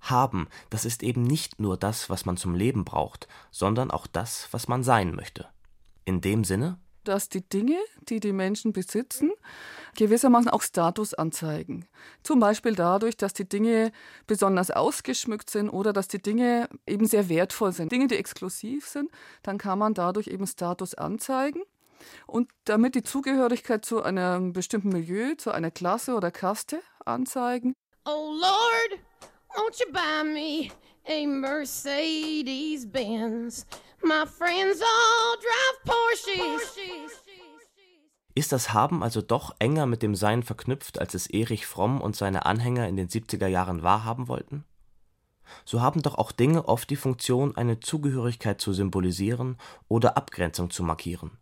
Haben, 0.00 0.48
das 0.68 0.84
ist 0.84 1.02
eben 1.02 1.22
nicht 1.22 1.60
nur 1.60 1.78
das, 1.78 2.10
was 2.10 2.26
man 2.26 2.36
zum 2.36 2.54
Leben 2.54 2.84
braucht, 2.84 3.26
sondern 3.50 3.90
auch 3.90 4.06
das, 4.06 4.48
was 4.50 4.68
man 4.68 4.82
sein 4.82 5.14
möchte. 5.14 5.46
In 6.04 6.20
dem 6.20 6.44
Sinne, 6.44 6.78
dass 7.08 7.28
die 7.28 7.48
Dinge, 7.48 7.78
die 8.08 8.20
die 8.20 8.32
Menschen 8.32 8.72
besitzen, 8.72 9.32
gewissermaßen 9.96 10.50
auch 10.50 10.62
Status 10.62 11.14
anzeigen. 11.14 11.86
Zum 12.22 12.40
Beispiel 12.40 12.74
dadurch, 12.74 13.16
dass 13.16 13.32
die 13.32 13.48
Dinge 13.48 13.92
besonders 14.26 14.70
ausgeschmückt 14.70 15.50
sind 15.50 15.70
oder 15.70 15.92
dass 15.92 16.08
die 16.08 16.20
Dinge 16.20 16.68
eben 16.86 17.06
sehr 17.06 17.28
wertvoll 17.28 17.72
sind. 17.72 17.92
Dinge, 17.92 18.06
die 18.06 18.16
exklusiv 18.16 18.86
sind, 18.86 19.10
dann 19.42 19.58
kann 19.58 19.78
man 19.78 19.94
dadurch 19.94 20.28
eben 20.28 20.46
Status 20.46 20.94
anzeigen. 20.94 21.62
Und 22.26 22.50
damit 22.64 22.94
die 22.94 23.02
Zugehörigkeit 23.02 23.84
zu 23.84 24.02
einem 24.02 24.52
bestimmten 24.52 24.90
Milieu, 24.90 25.34
zu 25.36 25.50
einer 25.50 25.70
Klasse 25.70 26.14
oder 26.14 26.30
Kaste 26.30 26.80
anzeigen. 27.04 27.74
Oh 28.04 28.32
Lord, 28.38 29.00
won't 29.54 29.80
you 29.80 29.92
buy 29.92 30.22
me 30.22 30.70
a 31.06 31.26
Mercedes 31.26 32.90
Benz? 32.90 33.66
My 34.06 34.24
friends 34.24 34.80
all 34.80 35.36
drive 35.40 35.82
Porsches. 35.84 36.76
Ist 38.36 38.52
das 38.52 38.72
Haben 38.72 39.02
also 39.02 39.20
doch 39.20 39.56
enger 39.58 39.86
mit 39.86 40.00
dem 40.00 40.14
Sein 40.14 40.44
verknüpft, 40.44 41.00
als 41.00 41.14
es 41.14 41.26
Erich 41.26 41.66
Fromm 41.66 42.00
und 42.00 42.14
seine 42.14 42.46
Anhänger 42.46 42.86
in 42.86 42.96
den 42.96 43.08
70er 43.08 43.48
Jahren 43.48 43.82
wahrhaben 43.82 44.28
wollten? 44.28 44.64
So 45.64 45.80
haben 45.80 46.02
doch 46.02 46.14
auch 46.14 46.30
Dinge 46.30 46.68
oft 46.68 46.88
die 46.88 46.94
Funktion, 46.94 47.56
eine 47.56 47.80
Zugehörigkeit 47.80 48.60
zu 48.60 48.72
symbolisieren 48.72 49.58
oder 49.88 50.16
Abgrenzung 50.16 50.70
zu 50.70 50.84
markieren. 50.84 51.32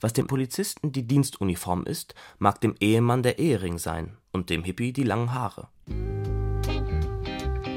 Was 0.00 0.12
dem 0.12 0.28
Polizisten 0.28 0.92
die 0.92 1.08
Dienstuniform 1.08 1.86
ist, 1.86 2.14
mag 2.38 2.60
dem 2.60 2.76
Ehemann 2.78 3.24
der 3.24 3.40
Ehering 3.40 3.78
sein 3.78 4.16
und 4.30 4.50
dem 4.50 4.62
Hippie 4.62 4.92
die 4.92 5.02
langen 5.02 5.34
Haare. 5.34 5.70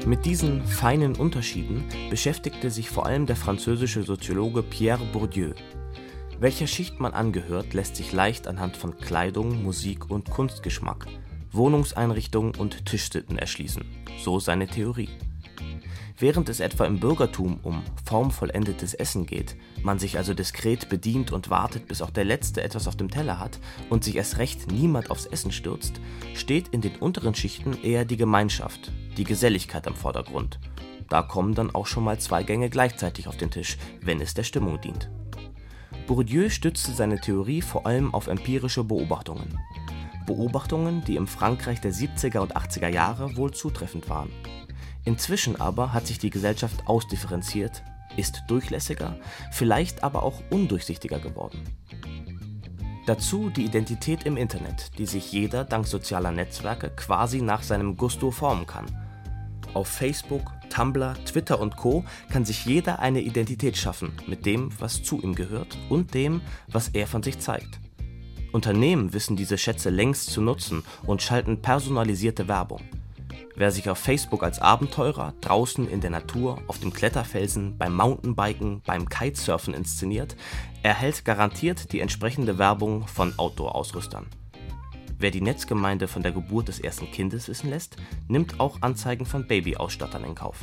Mit 0.06 0.24
diesen 0.24 0.64
feinen 0.64 1.14
Unterschieden 1.14 1.84
beschäftigte 2.08 2.70
sich 2.70 2.88
vor 2.88 3.04
allem 3.04 3.26
der 3.26 3.36
französische 3.36 4.02
Soziologe 4.02 4.62
Pierre 4.62 5.04
Bourdieu. 5.12 5.52
Welcher 6.38 6.66
Schicht 6.66 7.00
man 7.00 7.12
angehört, 7.12 7.74
lässt 7.74 7.96
sich 7.96 8.12
leicht 8.12 8.46
anhand 8.48 8.78
von 8.78 8.96
Kleidung, 8.96 9.62
Musik 9.62 10.10
und 10.10 10.30
Kunstgeschmack, 10.30 11.06
Wohnungseinrichtung 11.52 12.54
und 12.56 12.86
Tischsitten 12.86 13.36
erschließen, 13.36 13.84
so 14.24 14.40
seine 14.40 14.66
Theorie. 14.66 15.10
Während 16.20 16.50
es 16.50 16.60
etwa 16.60 16.84
im 16.84 17.00
Bürgertum 17.00 17.60
um 17.62 17.82
formvollendetes 18.04 18.92
Essen 18.92 19.24
geht, 19.24 19.56
man 19.82 19.98
sich 19.98 20.18
also 20.18 20.34
diskret 20.34 20.90
bedient 20.90 21.32
und 21.32 21.48
wartet, 21.48 21.88
bis 21.88 22.02
auch 22.02 22.10
der 22.10 22.26
Letzte 22.26 22.62
etwas 22.62 22.86
auf 22.86 22.94
dem 22.94 23.10
Teller 23.10 23.38
hat 23.38 23.58
und 23.88 24.04
sich 24.04 24.16
erst 24.16 24.36
recht 24.36 24.70
niemand 24.70 25.10
aufs 25.10 25.24
Essen 25.24 25.50
stürzt, 25.50 25.98
steht 26.34 26.68
in 26.68 26.82
den 26.82 26.96
unteren 26.96 27.34
Schichten 27.34 27.72
eher 27.82 28.04
die 28.04 28.18
Gemeinschaft, 28.18 28.92
die 29.16 29.24
Geselligkeit 29.24 29.86
am 29.86 29.96
Vordergrund. 29.96 30.60
Da 31.08 31.22
kommen 31.22 31.54
dann 31.54 31.74
auch 31.74 31.86
schon 31.86 32.04
mal 32.04 32.20
zwei 32.20 32.42
Gänge 32.42 32.68
gleichzeitig 32.68 33.26
auf 33.26 33.38
den 33.38 33.50
Tisch, 33.50 33.78
wenn 34.02 34.20
es 34.20 34.34
der 34.34 34.44
Stimmung 34.44 34.78
dient. 34.78 35.10
Bourdieu 36.06 36.50
stützte 36.50 36.92
seine 36.92 37.18
Theorie 37.18 37.62
vor 37.62 37.86
allem 37.86 38.12
auf 38.12 38.26
empirische 38.26 38.84
Beobachtungen. 38.84 39.58
Beobachtungen, 40.26 41.02
die 41.06 41.16
im 41.16 41.26
Frankreich 41.26 41.80
der 41.80 41.94
70er 41.94 42.40
und 42.40 42.56
80er 42.56 42.88
Jahre 42.88 43.38
wohl 43.38 43.52
zutreffend 43.52 44.10
waren. 44.10 44.30
Inzwischen 45.04 45.60
aber 45.60 45.92
hat 45.92 46.06
sich 46.06 46.18
die 46.18 46.30
Gesellschaft 46.30 46.86
ausdifferenziert, 46.86 47.82
ist 48.16 48.42
durchlässiger, 48.48 49.16
vielleicht 49.52 50.02
aber 50.02 50.22
auch 50.22 50.42
undurchsichtiger 50.50 51.18
geworden. 51.18 51.64
Dazu 53.06 53.50
die 53.50 53.64
Identität 53.64 54.24
im 54.24 54.36
Internet, 54.36 54.98
die 54.98 55.06
sich 55.06 55.32
jeder 55.32 55.64
dank 55.64 55.86
sozialer 55.86 56.32
Netzwerke 56.32 56.90
quasi 56.90 57.40
nach 57.40 57.62
seinem 57.62 57.96
Gusto 57.96 58.30
formen 58.30 58.66
kann. 58.66 58.86
Auf 59.74 59.88
Facebook, 59.88 60.52
Tumblr, 60.68 61.14
Twitter 61.24 61.60
und 61.60 61.76
Co 61.76 62.04
kann 62.30 62.44
sich 62.44 62.66
jeder 62.66 62.98
eine 62.98 63.20
Identität 63.20 63.76
schaffen 63.76 64.12
mit 64.26 64.46
dem, 64.46 64.70
was 64.78 65.02
zu 65.02 65.20
ihm 65.20 65.34
gehört 65.34 65.78
und 65.88 66.14
dem, 66.14 66.40
was 66.68 66.88
er 66.88 67.06
von 67.06 67.22
sich 67.22 67.38
zeigt. 67.38 67.80
Unternehmen 68.52 69.12
wissen 69.12 69.36
diese 69.36 69.58
Schätze 69.58 69.90
längst 69.90 70.30
zu 70.30 70.40
nutzen 70.40 70.82
und 71.04 71.22
schalten 71.22 71.62
personalisierte 71.62 72.48
Werbung. 72.48 72.82
Wer 73.60 73.72
sich 73.72 73.90
auf 73.90 73.98
Facebook 73.98 74.42
als 74.42 74.58
Abenteurer 74.58 75.34
draußen 75.42 75.86
in 75.86 76.00
der 76.00 76.08
Natur, 76.08 76.62
auf 76.66 76.78
dem 76.78 76.94
Kletterfelsen, 76.94 77.76
beim 77.76 77.94
Mountainbiken, 77.94 78.80
beim 78.86 79.06
Kitesurfen 79.06 79.74
inszeniert, 79.74 80.34
erhält 80.82 81.26
garantiert 81.26 81.92
die 81.92 82.00
entsprechende 82.00 82.56
Werbung 82.56 83.06
von 83.06 83.38
Outdoor-Ausrüstern. 83.38 84.28
Wer 85.18 85.30
die 85.30 85.42
Netzgemeinde 85.42 86.08
von 86.08 86.22
der 86.22 86.32
Geburt 86.32 86.68
des 86.68 86.80
ersten 86.80 87.10
Kindes 87.10 87.48
wissen 87.48 87.68
lässt, 87.68 87.96
nimmt 88.28 88.60
auch 88.60 88.80
Anzeigen 88.80 89.26
von 89.26 89.46
Babyausstattern 89.46 90.24
in 90.24 90.34
Kauf. 90.34 90.56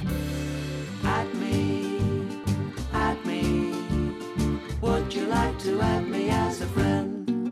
Add 1.03 1.27
me, 1.37 2.25
add 2.93 3.17
me. 3.27 3.73
Would 4.81 5.13
you 5.13 5.27
like 5.29 5.55
to 5.59 5.79
add 5.79 6.07
me 6.09 6.31
as 6.31 6.63
a 6.63 6.67
friend? 6.73 7.51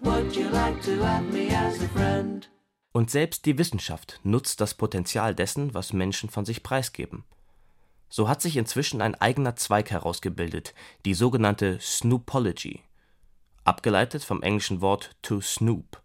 Would 0.00 0.34
you 0.34 0.48
like 0.48 0.80
to 0.84 1.04
add 1.04 1.30
me 1.30 1.50
as 1.50 1.82
a 1.82 1.88
friend? 1.88 2.48
Und 2.92 3.10
selbst 3.10 3.46
die 3.46 3.56
Wissenschaft 3.56 4.20
nutzt 4.22 4.60
das 4.60 4.74
Potenzial 4.74 5.34
dessen, 5.34 5.72
was 5.74 5.94
Menschen 5.94 6.28
von 6.28 6.44
sich 6.44 6.62
preisgeben. 6.62 7.24
So 8.10 8.28
hat 8.28 8.42
sich 8.42 8.58
inzwischen 8.58 9.00
ein 9.00 9.14
eigener 9.14 9.56
Zweig 9.56 9.90
herausgebildet, 9.90 10.74
die 11.06 11.14
sogenannte 11.14 11.78
Snoopology, 11.80 12.80
abgeleitet 13.64 14.22
vom 14.22 14.42
englischen 14.42 14.82
Wort 14.82 15.16
to 15.22 15.40
snoop 15.40 16.02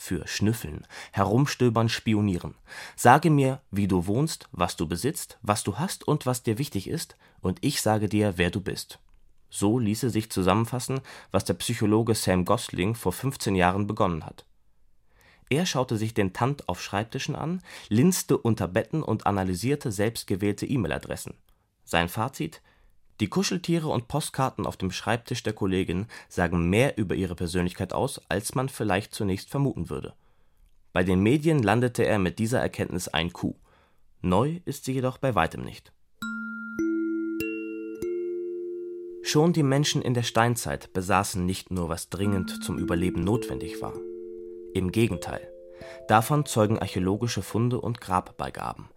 für 0.00 0.26
schnüffeln, 0.26 0.86
herumstöbern, 1.12 1.90
spionieren. 1.90 2.54
Sage 2.96 3.28
mir, 3.28 3.60
wie 3.70 3.86
du 3.86 4.06
wohnst, 4.06 4.48
was 4.50 4.76
du 4.76 4.88
besitzt, 4.88 5.38
was 5.42 5.62
du 5.62 5.78
hast 5.78 6.08
und 6.08 6.24
was 6.24 6.42
dir 6.42 6.56
wichtig 6.56 6.88
ist, 6.88 7.16
und 7.42 7.58
ich 7.60 7.82
sage 7.82 8.08
dir, 8.08 8.38
wer 8.38 8.50
du 8.50 8.62
bist. 8.62 8.98
So 9.50 9.78
ließe 9.78 10.08
sich 10.08 10.30
zusammenfassen, 10.30 11.00
was 11.32 11.44
der 11.44 11.54
Psychologe 11.54 12.14
Sam 12.14 12.46
Gosling 12.46 12.94
vor 12.94 13.12
15 13.12 13.54
Jahren 13.54 13.86
begonnen 13.86 14.24
hat. 14.24 14.46
Er 15.52 15.66
schaute 15.66 15.96
sich 15.96 16.14
den 16.14 16.32
Tand 16.32 16.68
auf 16.68 16.80
Schreibtischen 16.80 17.34
an, 17.34 17.60
linste 17.88 18.38
unter 18.38 18.68
Betten 18.68 19.02
und 19.02 19.26
analysierte 19.26 19.90
selbstgewählte 19.90 20.64
E-Mail-Adressen. 20.64 21.34
Sein 21.84 22.08
Fazit: 22.08 22.62
Die 23.18 23.26
Kuscheltiere 23.26 23.88
und 23.88 24.06
Postkarten 24.06 24.64
auf 24.64 24.76
dem 24.76 24.92
Schreibtisch 24.92 25.42
der 25.42 25.52
Kollegin 25.52 26.06
sagen 26.28 26.70
mehr 26.70 26.96
über 26.98 27.16
ihre 27.16 27.34
Persönlichkeit 27.34 27.92
aus, 27.92 28.20
als 28.28 28.54
man 28.54 28.68
vielleicht 28.68 29.12
zunächst 29.12 29.50
vermuten 29.50 29.90
würde. 29.90 30.14
Bei 30.92 31.02
den 31.02 31.20
Medien 31.20 31.64
landete 31.64 32.06
er 32.06 32.20
mit 32.20 32.38
dieser 32.38 32.60
Erkenntnis 32.60 33.08
ein 33.08 33.32
Coup. 33.32 33.56
Neu 34.22 34.60
ist 34.66 34.84
sie 34.84 34.92
jedoch 34.92 35.18
bei 35.18 35.34
weitem 35.34 35.64
nicht. 35.64 35.92
Schon 39.24 39.52
die 39.52 39.62
Menschen 39.64 40.00
in 40.00 40.14
der 40.14 40.22
Steinzeit 40.22 40.92
besaßen 40.92 41.44
nicht 41.44 41.72
nur, 41.72 41.88
was 41.88 42.08
dringend 42.08 42.62
zum 42.64 42.78
Überleben 42.78 43.22
notwendig 43.24 43.82
war. 43.82 43.94
Im 44.74 44.92
Gegenteil, 44.92 45.50
davon 46.08 46.46
zeugen 46.46 46.78
archäologische 46.78 47.42
Funde 47.42 47.80
und 47.80 48.00
Grabbeigaben. 48.00 48.88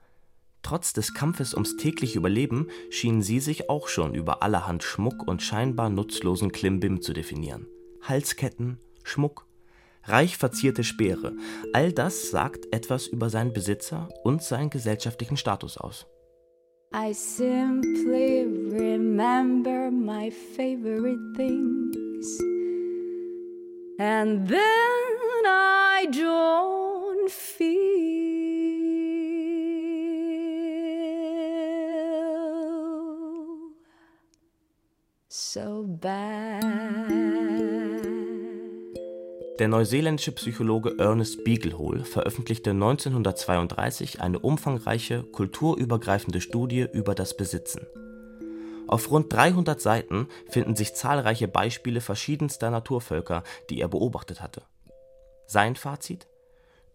Trotz 0.61 0.93
des 0.93 1.13
Kampfes 1.13 1.53
ums 1.53 1.75
tägliche 1.77 2.17
Überleben 2.17 2.69
schienen 2.89 3.21
sie 3.21 3.39
sich 3.39 3.69
auch 3.69 3.87
schon 3.87 4.15
über 4.15 4.43
allerhand 4.43 4.83
Schmuck 4.83 5.27
und 5.27 5.41
scheinbar 5.41 5.89
nutzlosen 5.89 6.51
Klimbim 6.51 7.01
zu 7.01 7.13
definieren. 7.13 7.67
Halsketten, 8.01 8.79
Schmuck, 9.03 9.45
reich 10.05 10.37
verzierte 10.37 10.83
Speere, 10.83 11.33
all 11.73 11.91
das 11.91 12.29
sagt 12.29 12.73
etwas 12.73 13.07
über 13.07 13.29
seinen 13.29 13.53
Besitzer 13.53 14.09
und 14.23 14.41
seinen 14.41 14.69
gesellschaftlichen 14.69 15.37
Status 15.37 15.77
aus. 15.77 16.05
I 16.95 17.11
simply 17.11 18.45
remember 18.45 19.89
my 19.89 20.29
favorite 20.29 21.33
things. 21.35 22.39
And 23.97 24.47
then 24.47 24.92
I 25.45 26.07
don't 26.11 27.29
feel 27.29 27.73
so 35.27 35.85
bad. 36.01 36.63
Der 39.59 39.67
neuseeländische 39.67 40.31
Psychologe 40.31 40.97
Ernest 40.97 41.43
Beaglehole 41.43 42.05
veröffentlichte 42.05 42.71
1932 42.71 44.19
eine 44.19 44.39
umfangreiche, 44.39 45.23
kulturübergreifende 45.23 46.41
Studie 46.41 46.87
über 46.91 47.13
das 47.13 47.37
Besitzen. 47.37 47.85
Auf 48.87 49.11
rund 49.11 49.31
300 49.31 49.79
Seiten 49.79 50.27
finden 50.49 50.75
sich 50.75 50.95
zahlreiche 50.95 51.47
Beispiele 51.47 52.01
verschiedenster 52.01 52.71
Naturvölker, 52.71 53.43
die 53.69 53.79
er 53.79 53.87
beobachtet 53.87 54.41
hatte. 54.41 54.63
Sein 55.45 55.75
Fazit? 55.75 56.27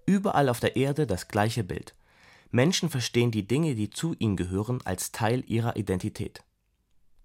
Überall 0.06 0.48
auf 0.48 0.60
der 0.60 0.76
Erde 0.76 1.06
das 1.06 1.28
gleiche 1.28 1.64
Bild. 1.64 1.94
Menschen 2.50 2.88
verstehen 2.88 3.30
die 3.30 3.46
Dinge, 3.46 3.74
die 3.74 3.90
zu 3.90 4.14
ihnen 4.18 4.36
gehören, 4.36 4.80
als 4.84 5.12
Teil 5.12 5.44
ihrer 5.46 5.76
Identität. 5.76 6.42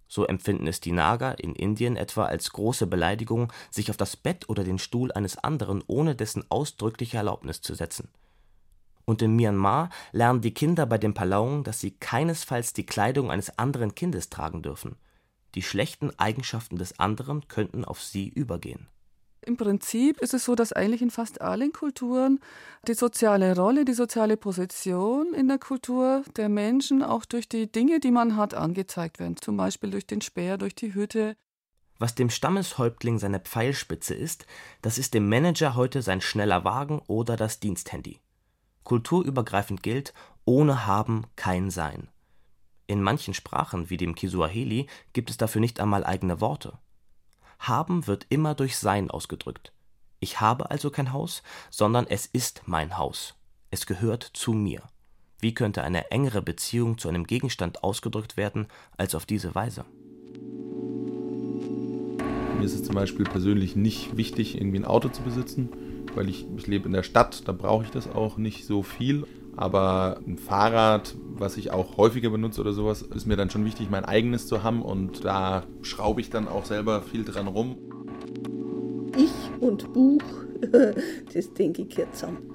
So 0.08 0.27
empfinden 0.27 0.68
es 0.68 0.80
die 0.80 0.92
Naga 0.92 1.32
in 1.32 1.56
Indien 1.56 1.96
etwa 1.96 2.25
als 2.25 2.51
große 2.51 2.86
Beleidigung, 2.86 3.51
sich 3.72 3.89
auf 3.89 3.98
das 3.98 4.15
Bett 4.15 4.48
oder 4.50 4.63
den 4.63 4.77
Stuhl 4.77 5.12
eines 5.12 5.38
anderen 5.38 5.84
ohne 5.88 6.15
dessen 6.15 6.45
ausdrückliche 6.52 7.17
Erlaubnis 7.17 7.62
zu 7.62 7.74
setzen. 7.74 8.10
Und 9.06 9.21
in 9.21 9.36
Myanmar 9.36 9.89
lernen 10.12 10.41
die 10.41 10.54
Kinder 10.54 10.86
bei 10.86 10.98
den 10.98 11.13
Palaung, 11.13 11.63
dass 11.63 11.80
sie 11.80 11.91
keinesfalls 11.91 12.74
die 12.74 12.86
Kleidung 12.86 13.32
eines 13.32 13.58
anderen 13.58 13.95
Kindes 13.95 14.30
tragen 14.30 14.62
dürfen. 14.62 14.98
Die 15.56 15.62
schlechten 15.62 16.17
Eigenschaften 16.19 16.78
des 16.78 17.00
anderen 17.00 17.48
könnten 17.48 17.86
auf 17.86 18.02
sie 18.02 18.30
übergehen. 18.30 18.88
Im 19.45 19.58
Prinzip 19.58 20.19
ist 20.19 20.34
es 20.34 20.45
so, 20.45 20.56
dass 20.56 20.71
eigentlich 20.71 21.01
in 21.01 21.12
fast 21.12 21.41
allen 21.41 21.73
Kulturen 21.73 22.39
die 22.88 22.93
soziale 22.93 23.56
Rolle, 23.56 23.84
die 23.84 23.93
soziale 23.93 24.38
Position 24.38 25.34
in 25.34 25.49
der 25.49 25.58
Kultur 25.58 26.23
der 26.38 26.47
Menschen 26.47 27.03
auch 27.03 27.25
durch 27.25 27.49
die 27.49 27.69
Dinge, 27.69 27.99
die 27.99 28.12
man 28.12 28.38
hat, 28.38 28.53
angezeigt 28.53 29.19
werden. 29.19 29.36
Zum 29.38 29.58
Beispiel 29.58 29.91
durch 29.91 30.08
den 30.08 30.21
Speer, 30.21 30.58
durch 30.58 30.75
die 30.75 30.93
Hütte. 30.93 31.36
Was 31.99 32.15
dem 32.15 32.29
Stammeshäuptling 32.29 33.19
seine 33.19 33.39
Pfeilspitze 33.39 34.13
ist, 34.13 34.45
das 34.82 34.97
ist 34.97 35.13
dem 35.13 35.27
Manager 35.27 35.75
heute 35.75 36.01
sein 36.01 36.21
schneller 36.21 36.63
Wagen 36.63 37.01
oder 37.08 37.36
das 37.36 37.60
Diensthandy. 37.60 38.19
Kulturübergreifend 38.84 39.84
gilt, 39.84 40.13
ohne 40.45 40.86
Haben 40.86 41.25
kein 41.36 41.69
Sein. 41.69 42.08
In 42.88 43.01
manchen 43.01 43.34
Sprachen, 43.34 43.89
wie 43.89 43.97
dem 43.97 44.15
Kisuaheli, 44.15 44.88
gibt 45.13 45.29
es 45.29 45.38
dafür 45.38 45.62
nicht 45.62 45.79
einmal 45.79 46.06
eigene 46.06 46.41
Worte. 46.41 46.77
Haben 47.63 48.08
wird 48.08 48.26
immer 48.28 48.56
durch 48.56 48.76
Sein 48.76 49.10
ausgedrückt. 49.10 49.71
Ich 50.19 50.41
habe 50.41 50.69
also 50.69 50.89
kein 50.89 51.13
Haus, 51.13 51.43
sondern 51.69 52.06
es 52.08 52.26
ist 52.26 52.63
mein 52.65 52.97
Haus. 52.97 53.36
Es 53.71 53.86
gehört 53.86 54.23
zu 54.23 54.52
mir. 54.52 54.82
Wie 55.39 55.54
könnte 55.54 55.82
eine 55.82 56.12
engere 56.12 56.41
Beziehung 56.41 56.97
zu 56.97 57.08
einem 57.08 57.26
Gegenstand 57.26 57.82
ausgedrückt 57.82 58.36
werden 58.36 58.67
als 58.97 59.15
auf 59.15 59.26
diese 59.26 59.56
Weise? 59.56 59.86
Mir 62.58 62.65
ist 62.65 62.73
es 62.73 62.84
zum 62.84 62.95
Beispiel 62.95 63.23
persönlich 63.23 63.78
nicht 63.78 64.17
wichtig, 64.17 64.58
irgendwie 64.58 64.80
ein 64.80 64.86
Auto 64.86 65.08
zu 65.08 65.21
besitzen, 65.21 65.69
weil 66.15 66.28
ich, 66.28 66.45
ich 66.58 66.67
lebe 66.67 66.88
in 66.88 66.93
der 66.93 67.04
Stadt, 67.04 67.47
da 67.47 67.54
brauche 67.54 67.86
ich 67.86 67.91
das 67.91 68.10
auch 68.10 68.36
nicht 68.36 68.65
so 68.65 68.84
viel. 68.84 69.26
Aber 69.56 70.20
ein 70.26 70.38
Fahrrad, 70.38 71.16
was 71.36 71.58
ich 71.58 71.72
auch 71.72 71.98
häufiger 71.98 72.30
benutze 72.30 72.62
oder 72.62 72.74
sowas, 72.74 73.02
ist 73.02 73.28
mir 73.28 73.36
dann 73.36 73.50
schon 73.50 73.66
wichtig, 73.66 73.89
mein 73.89 74.06
eigenes 74.06 74.48
zu 74.48 74.63
haben. 74.63 74.82
Und 74.82 75.24
da 75.26 75.63
schraube 75.82 76.22
ich 76.22 76.30
dann 76.30 76.48
auch 76.48 76.66
selber 76.66 77.02
viel 77.02 77.24
dran 77.24 77.48
rum. 77.48 77.78
Ich 79.16 79.32
und 79.62 79.94
Buch, 79.94 80.24
das 81.34 81.54
denke 81.54 81.84
ich 81.84 81.89
gehört 81.89 82.16
zusammen. 82.16 82.50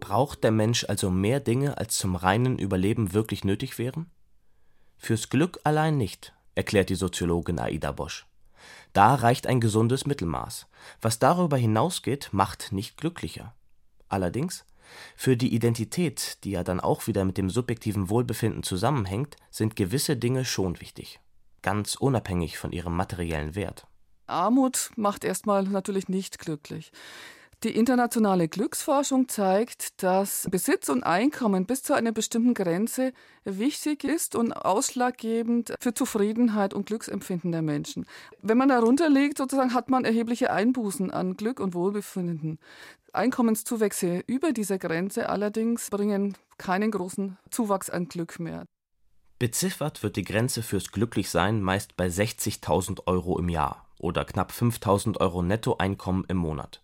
Braucht 0.00 0.44
der 0.44 0.52
Mensch 0.52 0.84
also 0.88 1.10
mehr 1.10 1.40
Dinge, 1.40 1.78
als 1.78 1.98
zum 1.98 2.14
reinen 2.14 2.58
Überleben 2.58 3.12
wirklich 3.12 3.44
nötig 3.44 3.78
wären? 3.78 4.06
Fürs 4.96 5.28
Glück 5.28 5.58
allein 5.64 5.98
nicht, 5.98 6.32
erklärt 6.54 6.90
die 6.90 6.94
Soziologin 6.94 7.58
Aida 7.58 7.92
Bosch. 7.92 8.26
Da 8.96 9.14
reicht 9.14 9.46
ein 9.46 9.60
gesundes 9.60 10.06
Mittelmaß. 10.06 10.68
Was 11.02 11.18
darüber 11.18 11.58
hinausgeht, 11.58 12.30
macht 12.32 12.72
nicht 12.72 12.96
glücklicher. 12.96 13.54
Allerdings, 14.08 14.64
für 15.14 15.36
die 15.36 15.54
Identität, 15.54 16.42
die 16.44 16.52
ja 16.52 16.64
dann 16.64 16.80
auch 16.80 17.06
wieder 17.06 17.26
mit 17.26 17.36
dem 17.36 17.50
subjektiven 17.50 18.08
Wohlbefinden 18.08 18.62
zusammenhängt, 18.62 19.36
sind 19.50 19.76
gewisse 19.76 20.16
Dinge 20.16 20.46
schon 20.46 20.80
wichtig. 20.80 21.20
Ganz 21.60 21.96
unabhängig 21.96 22.56
von 22.56 22.72
ihrem 22.72 22.96
materiellen 22.96 23.54
Wert. 23.54 23.86
Armut 24.26 24.90
macht 24.96 25.24
erstmal 25.24 25.64
natürlich 25.64 26.08
nicht 26.08 26.38
glücklich. 26.38 26.90
Die 27.66 27.74
internationale 27.74 28.46
Glücksforschung 28.46 29.28
zeigt, 29.28 30.00
dass 30.00 30.46
Besitz 30.48 30.88
und 30.88 31.02
Einkommen 31.02 31.66
bis 31.66 31.82
zu 31.82 31.94
einer 31.94 32.12
bestimmten 32.12 32.54
Grenze 32.54 33.12
wichtig 33.42 34.04
ist 34.04 34.36
und 34.36 34.52
ausschlaggebend 34.52 35.74
für 35.80 35.92
Zufriedenheit 35.92 36.74
und 36.74 36.86
Glücksempfinden 36.86 37.50
der 37.50 37.62
Menschen. 37.62 38.06
Wenn 38.40 38.56
man 38.56 38.68
darunter 38.68 39.10
liegt, 39.10 39.38
sozusagen 39.38 39.74
hat 39.74 39.90
man 39.90 40.04
erhebliche 40.04 40.52
Einbußen 40.52 41.10
an 41.10 41.36
Glück 41.36 41.58
und 41.58 41.74
Wohlbefinden. 41.74 42.60
Einkommenszuwächse 43.12 44.22
über 44.28 44.52
dieser 44.52 44.78
Grenze 44.78 45.28
allerdings 45.28 45.90
bringen 45.90 46.36
keinen 46.58 46.92
großen 46.92 47.36
Zuwachs 47.50 47.90
an 47.90 48.06
Glück 48.06 48.38
mehr. 48.38 48.64
Beziffert 49.40 50.04
wird 50.04 50.14
die 50.14 50.24
Grenze 50.24 50.62
fürs 50.62 50.92
Glücklichsein 50.92 51.60
meist 51.60 51.96
bei 51.96 52.06
60.000 52.06 53.08
Euro 53.08 53.40
im 53.40 53.48
Jahr 53.48 53.88
oder 53.98 54.24
knapp 54.24 54.52
5.000 54.52 55.18
Euro 55.18 55.42
Nettoeinkommen 55.42 56.26
im 56.28 56.36
Monat. 56.36 56.80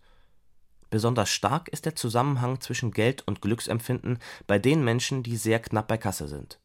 Besonders 0.93 1.31
stark 1.31 1.69
ist 1.69 1.87
der 1.87 1.95
Zusammenhang 1.95 2.61
zwischen 2.61 2.91
Geld 2.91 3.23
und 3.25 3.41
Glücksempfinden 3.41 4.19
bei 4.45 4.59
den 4.59 4.83
Menschen, 4.83 5.23
die 5.23 5.37
sehr 5.37 5.59
knapp 5.59 5.87
bei 5.87 5.97
Kasse 5.97 6.27
sind. 6.27 6.59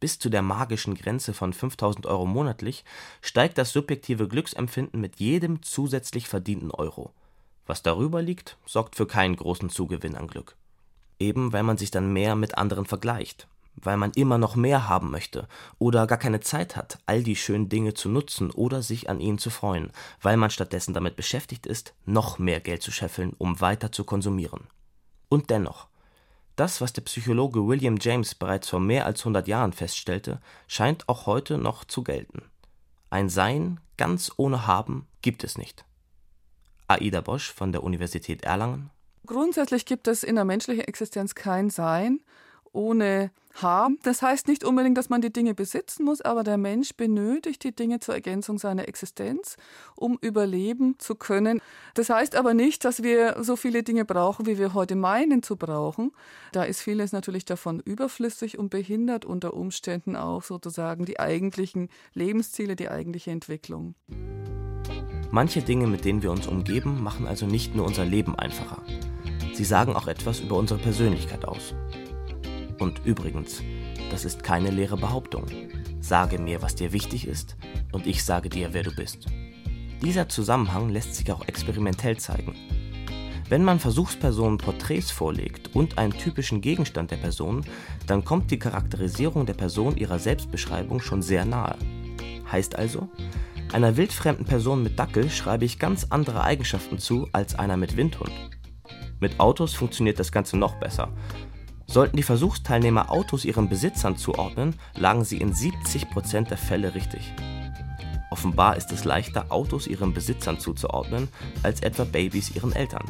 Bis 0.00 0.18
zu 0.18 0.30
der 0.30 0.40
magischen 0.40 0.94
Grenze 0.94 1.34
von 1.34 1.52
5000 1.52 2.06
Euro 2.06 2.24
monatlich 2.24 2.86
steigt 3.20 3.58
das 3.58 3.70
subjektive 3.72 4.28
Glücksempfinden 4.28 4.98
mit 4.98 5.20
jedem 5.20 5.62
zusätzlich 5.62 6.26
verdienten 6.26 6.70
Euro. 6.70 7.12
Was 7.66 7.82
darüber 7.82 8.22
liegt, 8.22 8.56
sorgt 8.64 8.96
für 8.96 9.06
keinen 9.06 9.36
großen 9.36 9.68
Zugewinn 9.68 10.16
an 10.16 10.28
Glück. 10.28 10.56
Eben 11.18 11.52
weil 11.52 11.62
man 11.62 11.76
sich 11.76 11.90
dann 11.90 12.14
mehr 12.14 12.36
mit 12.36 12.56
anderen 12.56 12.86
vergleicht, 12.86 13.46
weil 13.82 13.96
man 13.96 14.12
immer 14.12 14.38
noch 14.38 14.56
mehr 14.56 14.88
haben 14.88 15.10
möchte 15.10 15.48
oder 15.78 16.06
gar 16.06 16.18
keine 16.18 16.40
Zeit 16.40 16.76
hat, 16.76 16.98
all 17.06 17.22
die 17.22 17.36
schönen 17.36 17.68
Dinge 17.68 17.94
zu 17.94 18.08
nutzen 18.08 18.50
oder 18.50 18.82
sich 18.82 19.08
an 19.08 19.20
ihnen 19.20 19.38
zu 19.38 19.50
freuen, 19.50 19.92
weil 20.20 20.36
man 20.36 20.50
stattdessen 20.50 20.94
damit 20.94 21.16
beschäftigt 21.16 21.66
ist, 21.66 21.94
noch 22.04 22.38
mehr 22.38 22.60
Geld 22.60 22.82
zu 22.82 22.92
scheffeln, 22.92 23.34
um 23.38 23.60
weiter 23.60 23.92
zu 23.92 24.04
konsumieren. 24.04 24.66
Und 25.28 25.50
dennoch, 25.50 25.88
das, 26.56 26.80
was 26.80 26.92
der 26.92 27.02
Psychologe 27.02 27.66
William 27.66 27.96
James 28.00 28.34
bereits 28.34 28.68
vor 28.68 28.80
mehr 28.80 29.06
als 29.06 29.20
100 29.20 29.48
Jahren 29.48 29.72
feststellte, 29.72 30.40
scheint 30.66 31.08
auch 31.08 31.26
heute 31.26 31.56
noch 31.56 31.84
zu 31.84 32.02
gelten. 32.02 32.42
Ein 33.08 33.28
Sein 33.28 33.80
ganz 33.96 34.32
ohne 34.36 34.66
Haben 34.66 35.06
gibt 35.22 35.42
es 35.42 35.56
nicht. 35.56 35.84
Aida 36.86 37.20
Bosch 37.20 37.52
von 37.52 37.72
der 37.72 37.82
Universität 37.82 38.42
Erlangen. 38.42 38.90
Grundsätzlich 39.26 39.86
gibt 39.86 40.08
es 40.08 40.22
in 40.22 40.34
der 40.34 40.44
menschlichen 40.44 40.84
Existenz 40.84 41.34
kein 41.34 41.70
Sein 41.70 42.20
ohne 42.72 43.30
haben. 43.54 43.98
Das 44.02 44.22
heißt 44.22 44.48
nicht 44.48 44.64
unbedingt, 44.64 44.96
dass 44.96 45.08
man 45.08 45.20
die 45.20 45.32
Dinge 45.32 45.54
besitzen 45.54 46.04
muss, 46.04 46.20
aber 46.20 46.44
der 46.44 46.56
Mensch 46.56 46.94
benötigt 46.94 47.64
die 47.64 47.74
Dinge 47.74 48.00
zur 48.00 48.14
Ergänzung 48.14 48.58
seiner 48.58 48.88
Existenz, 48.88 49.56
um 49.96 50.18
überleben 50.20 50.94
zu 50.98 51.14
können. 51.14 51.60
Das 51.94 52.10
heißt 52.10 52.36
aber 52.36 52.54
nicht, 52.54 52.84
dass 52.84 53.02
wir 53.02 53.36
so 53.42 53.56
viele 53.56 53.82
Dinge 53.82 54.04
brauchen, 54.04 54.46
wie 54.46 54.58
wir 54.58 54.74
heute 54.74 54.96
meinen 54.96 55.42
zu 55.42 55.56
brauchen. 55.56 56.12
Da 56.52 56.62
ist 56.62 56.80
vieles 56.80 57.12
natürlich 57.12 57.44
davon 57.44 57.80
überflüssig 57.80 58.58
und 58.58 58.70
behindert 58.70 59.24
unter 59.24 59.54
Umständen 59.54 60.16
auch 60.16 60.42
sozusagen 60.42 61.04
die 61.04 61.18
eigentlichen 61.18 61.88
Lebensziele, 62.14 62.76
die 62.76 62.88
eigentliche 62.88 63.30
Entwicklung. 63.30 63.94
Manche 65.32 65.62
Dinge, 65.62 65.86
mit 65.86 66.04
denen 66.04 66.22
wir 66.22 66.32
uns 66.32 66.46
umgeben, 66.48 67.02
machen 67.02 67.26
also 67.26 67.46
nicht 67.46 67.74
nur 67.76 67.86
unser 67.86 68.04
Leben 68.04 68.36
einfacher. 68.36 68.82
Sie 69.54 69.64
sagen 69.64 69.94
auch 69.94 70.08
etwas 70.08 70.40
über 70.40 70.56
unsere 70.56 70.80
Persönlichkeit 70.80 71.44
aus. 71.44 71.74
Und 72.80 73.02
übrigens, 73.04 73.62
das 74.10 74.24
ist 74.24 74.42
keine 74.42 74.70
leere 74.70 74.96
Behauptung. 74.96 75.46
Sage 76.00 76.38
mir, 76.38 76.62
was 76.62 76.74
dir 76.74 76.92
wichtig 76.92 77.28
ist, 77.28 77.56
und 77.92 78.06
ich 78.06 78.24
sage 78.24 78.48
dir, 78.48 78.72
wer 78.72 78.82
du 78.82 78.94
bist. 78.94 79.26
Dieser 80.02 80.28
Zusammenhang 80.28 80.88
lässt 80.88 81.14
sich 81.14 81.30
auch 81.30 81.46
experimentell 81.46 82.16
zeigen. 82.16 82.54
Wenn 83.50 83.64
man 83.64 83.80
Versuchspersonen 83.80 84.58
Porträts 84.58 85.10
vorlegt 85.10 85.74
und 85.74 85.98
einen 85.98 86.12
typischen 86.12 86.60
Gegenstand 86.60 87.10
der 87.10 87.16
Person, 87.16 87.64
dann 88.06 88.24
kommt 88.24 88.50
die 88.50 88.58
Charakterisierung 88.58 89.44
der 89.44 89.54
Person 89.54 89.96
ihrer 89.96 90.18
Selbstbeschreibung 90.18 91.00
schon 91.00 91.20
sehr 91.20 91.44
nahe. 91.44 91.76
Heißt 92.50 92.76
also, 92.76 93.08
einer 93.72 93.96
wildfremden 93.96 94.46
Person 94.46 94.82
mit 94.82 94.98
Dackel 94.98 95.28
schreibe 95.30 95.64
ich 95.64 95.78
ganz 95.78 96.06
andere 96.10 96.44
Eigenschaften 96.44 96.98
zu 96.98 97.28
als 97.32 97.56
einer 97.56 97.76
mit 97.76 97.96
Windhund. 97.96 98.32
Mit 99.20 99.38
Autos 99.38 99.74
funktioniert 99.74 100.18
das 100.18 100.32
Ganze 100.32 100.56
noch 100.56 100.76
besser. 100.76 101.12
Sollten 101.90 102.16
die 102.16 102.22
Versuchsteilnehmer 102.22 103.10
Autos 103.10 103.44
ihren 103.44 103.68
Besitzern 103.68 104.16
zuordnen, 104.16 104.78
lagen 104.94 105.24
sie 105.24 105.38
in 105.38 105.52
70% 105.52 106.46
der 106.46 106.56
Fälle 106.56 106.94
richtig. 106.94 107.34
Offenbar 108.30 108.76
ist 108.76 108.92
es 108.92 109.02
leichter, 109.02 109.46
Autos 109.48 109.88
ihren 109.88 110.14
Besitzern 110.14 110.60
zuzuordnen, 110.60 111.26
als 111.64 111.80
etwa 111.80 112.04
Babys 112.04 112.54
ihren 112.54 112.72
Eltern. 112.72 113.04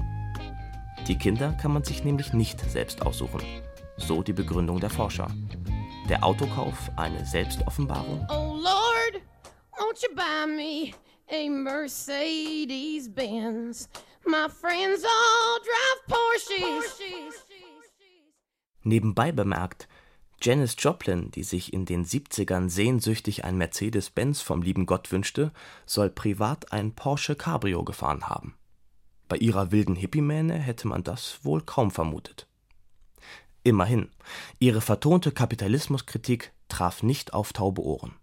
Die 1.06 1.18
Kinder 1.18 1.52
kann 1.60 1.74
man 1.74 1.84
sich 1.84 2.04
nämlich 2.04 2.32
nicht 2.32 2.58
selbst 2.70 3.02
aussuchen. 3.02 3.42
So 3.98 4.22
die 4.22 4.32
Begründung 4.32 4.80
der 4.80 4.88
Forscher. 4.88 5.30
Der 6.08 6.24
Autokauf 6.24 6.90
eine 6.96 7.26
Selbstoffenbarung? 7.26 8.26
Oh 8.30 8.54
Lord, 8.54 9.20
won't 9.76 10.02
you 10.02 10.14
buy 10.14 10.46
me 10.46 10.94
a 11.28 11.50
Mercedes 11.50 13.12
Benz? 13.14 13.90
My 14.24 14.48
friends 14.48 15.04
all 15.04 15.58
drive 15.60 16.06
Porsches. 16.08 16.60
Porsches. 16.62 17.49
Nebenbei 18.82 19.32
bemerkt, 19.32 19.88
Janis 20.42 20.74
Joplin, 20.78 21.30
die 21.32 21.42
sich 21.42 21.72
in 21.74 21.84
den 21.84 22.06
70ern 22.06 22.70
sehnsüchtig 22.70 23.44
ein 23.44 23.58
Mercedes-Benz 23.58 24.40
vom 24.40 24.62
lieben 24.62 24.86
Gott 24.86 25.12
wünschte, 25.12 25.52
soll 25.84 26.08
privat 26.08 26.72
ein 26.72 26.92
Porsche 26.92 27.36
Cabrio 27.36 27.84
gefahren 27.84 28.28
haben. 28.28 28.54
Bei 29.28 29.36
ihrer 29.36 29.70
wilden 29.70 29.96
Hippie-Mähne 29.96 30.54
hätte 30.54 30.88
man 30.88 31.04
das 31.04 31.44
wohl 31.44 31.60
kaum 31.60 31.90
vermutet. 31.90 32.46
Immerhin, 33.62 34.08
ihre 34.58 34.80
vertonte 34.80 35.30
Kapitalismuskritik 35.30 36.52
traf 36.68 37.02
nicht 37.02 37.34
auf 37.34 37.52
taube 37.52 37.82
Ohren. 37.82 38.14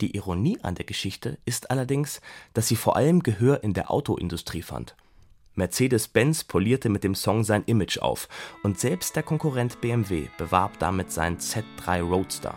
Die 0.00 0.14
Ironie 0.14 0.60
an 0.62 0.76
der 0.76 0.86
Geschichte 0.86 1.38
ist 1.44 1.70
allerdings, 1.72 2.20
dass 2.54 2.68
sie 2.68 2.76
vor 2.76 2.96
allem 2.96 3.24
Gehör 3.24 3.64
in 3.64 3.74
der 3.74 3.90
Autoindustrie 3.90 4.62
fand– 4.62 4.94
Mercedes-Benz 5.54 6.44
polierte 6.44 6.88
mit 6.88 7.04
dem 7.04 7.14
Song 7.14 7.44
sein 7.44 7.64
Image 7.66 7.98
auf 7.98 8.28
und 8.62 8.78
selbst 8.78 9.16
der 9.16 9.22
Konkurrent 9.22 9.80
BMW 9.80 10.28
bewarb 10.38 10.78
damit 10.78 11.10
seinen 11.10 11.38
Z3 11.38 12.02
Roadster, 12.02 12.54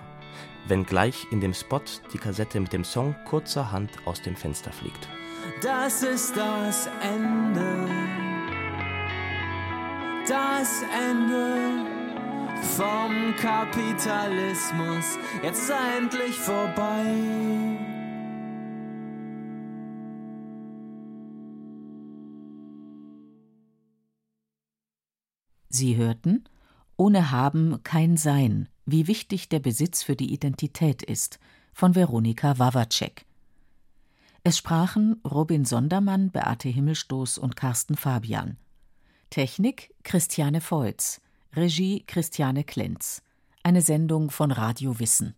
wenngleich 0.68 1.28
in 1.32 1.42
dem 1.42 1.54
Spot 1.54 1.82
die 2.14 2.18
Kassette 2.18 2.60
mit 2.60 2.74
dem 2.74 2.84
Song 2.84 3.16
kurzerhand 3.26 3.92
aus 4.06 4.22
dem 4.22 4.36
Fenster 4.36 4.72
fliegt. 4.72 5.08
Das 5.62 6.04
ist 6.04 6.36
das 6.36 6.88
Ende. 7.02 7.88
Das 10.28 10.84
Ende 11.10 11.94
vom 12.78 13.36
Kapitalismus. 13.42 15.18
Jetzt 15.44 15.64
ist 15.64 15.74
endlich 15.98 16.40
vorbei. 16.40 17.73
Sie 25.76 25.98
hörten 25.98 26.44
Ohne 26.98 27.32
Haben 27.32 27.82
kein 27.82 28.16
Sein, 28.16 28.70
wie 28.86 29.08
wichtig 29.08 29.50
der 29.50 29.58
Besitz 29.58 30.04
für 30.04 30.16
die 30.16 30.32
Identität 30.32 31.02
ist, 31.02 31.40
von 31.74 31.96
Veronika 31.96 32.60
Wawacek. 32.60 33.26
Es 34.44 34.60
sprachen 34.60 35.20
Robin 35.26 35.66
Sondermann, 35.66 36.30
Beate 36.30 36.70
Himmelstoß 36.70 37.40
und 37.40 37.56
Carsten 37.56 37.96
Fabian. 37.96 38.58
Technik 39.32 39.96
Christiane 40.04 40.62
Feutz, 40.62 41.22
Regie 41.56 42.04
Christiane 42.06 42.64
Klenz. 42.64 43.24
Eine 43.64 43.82
Sendung 43.82 44.30
von 44.30 44.52
Radio 44.52 45.00
Wissen. 45.00 45.34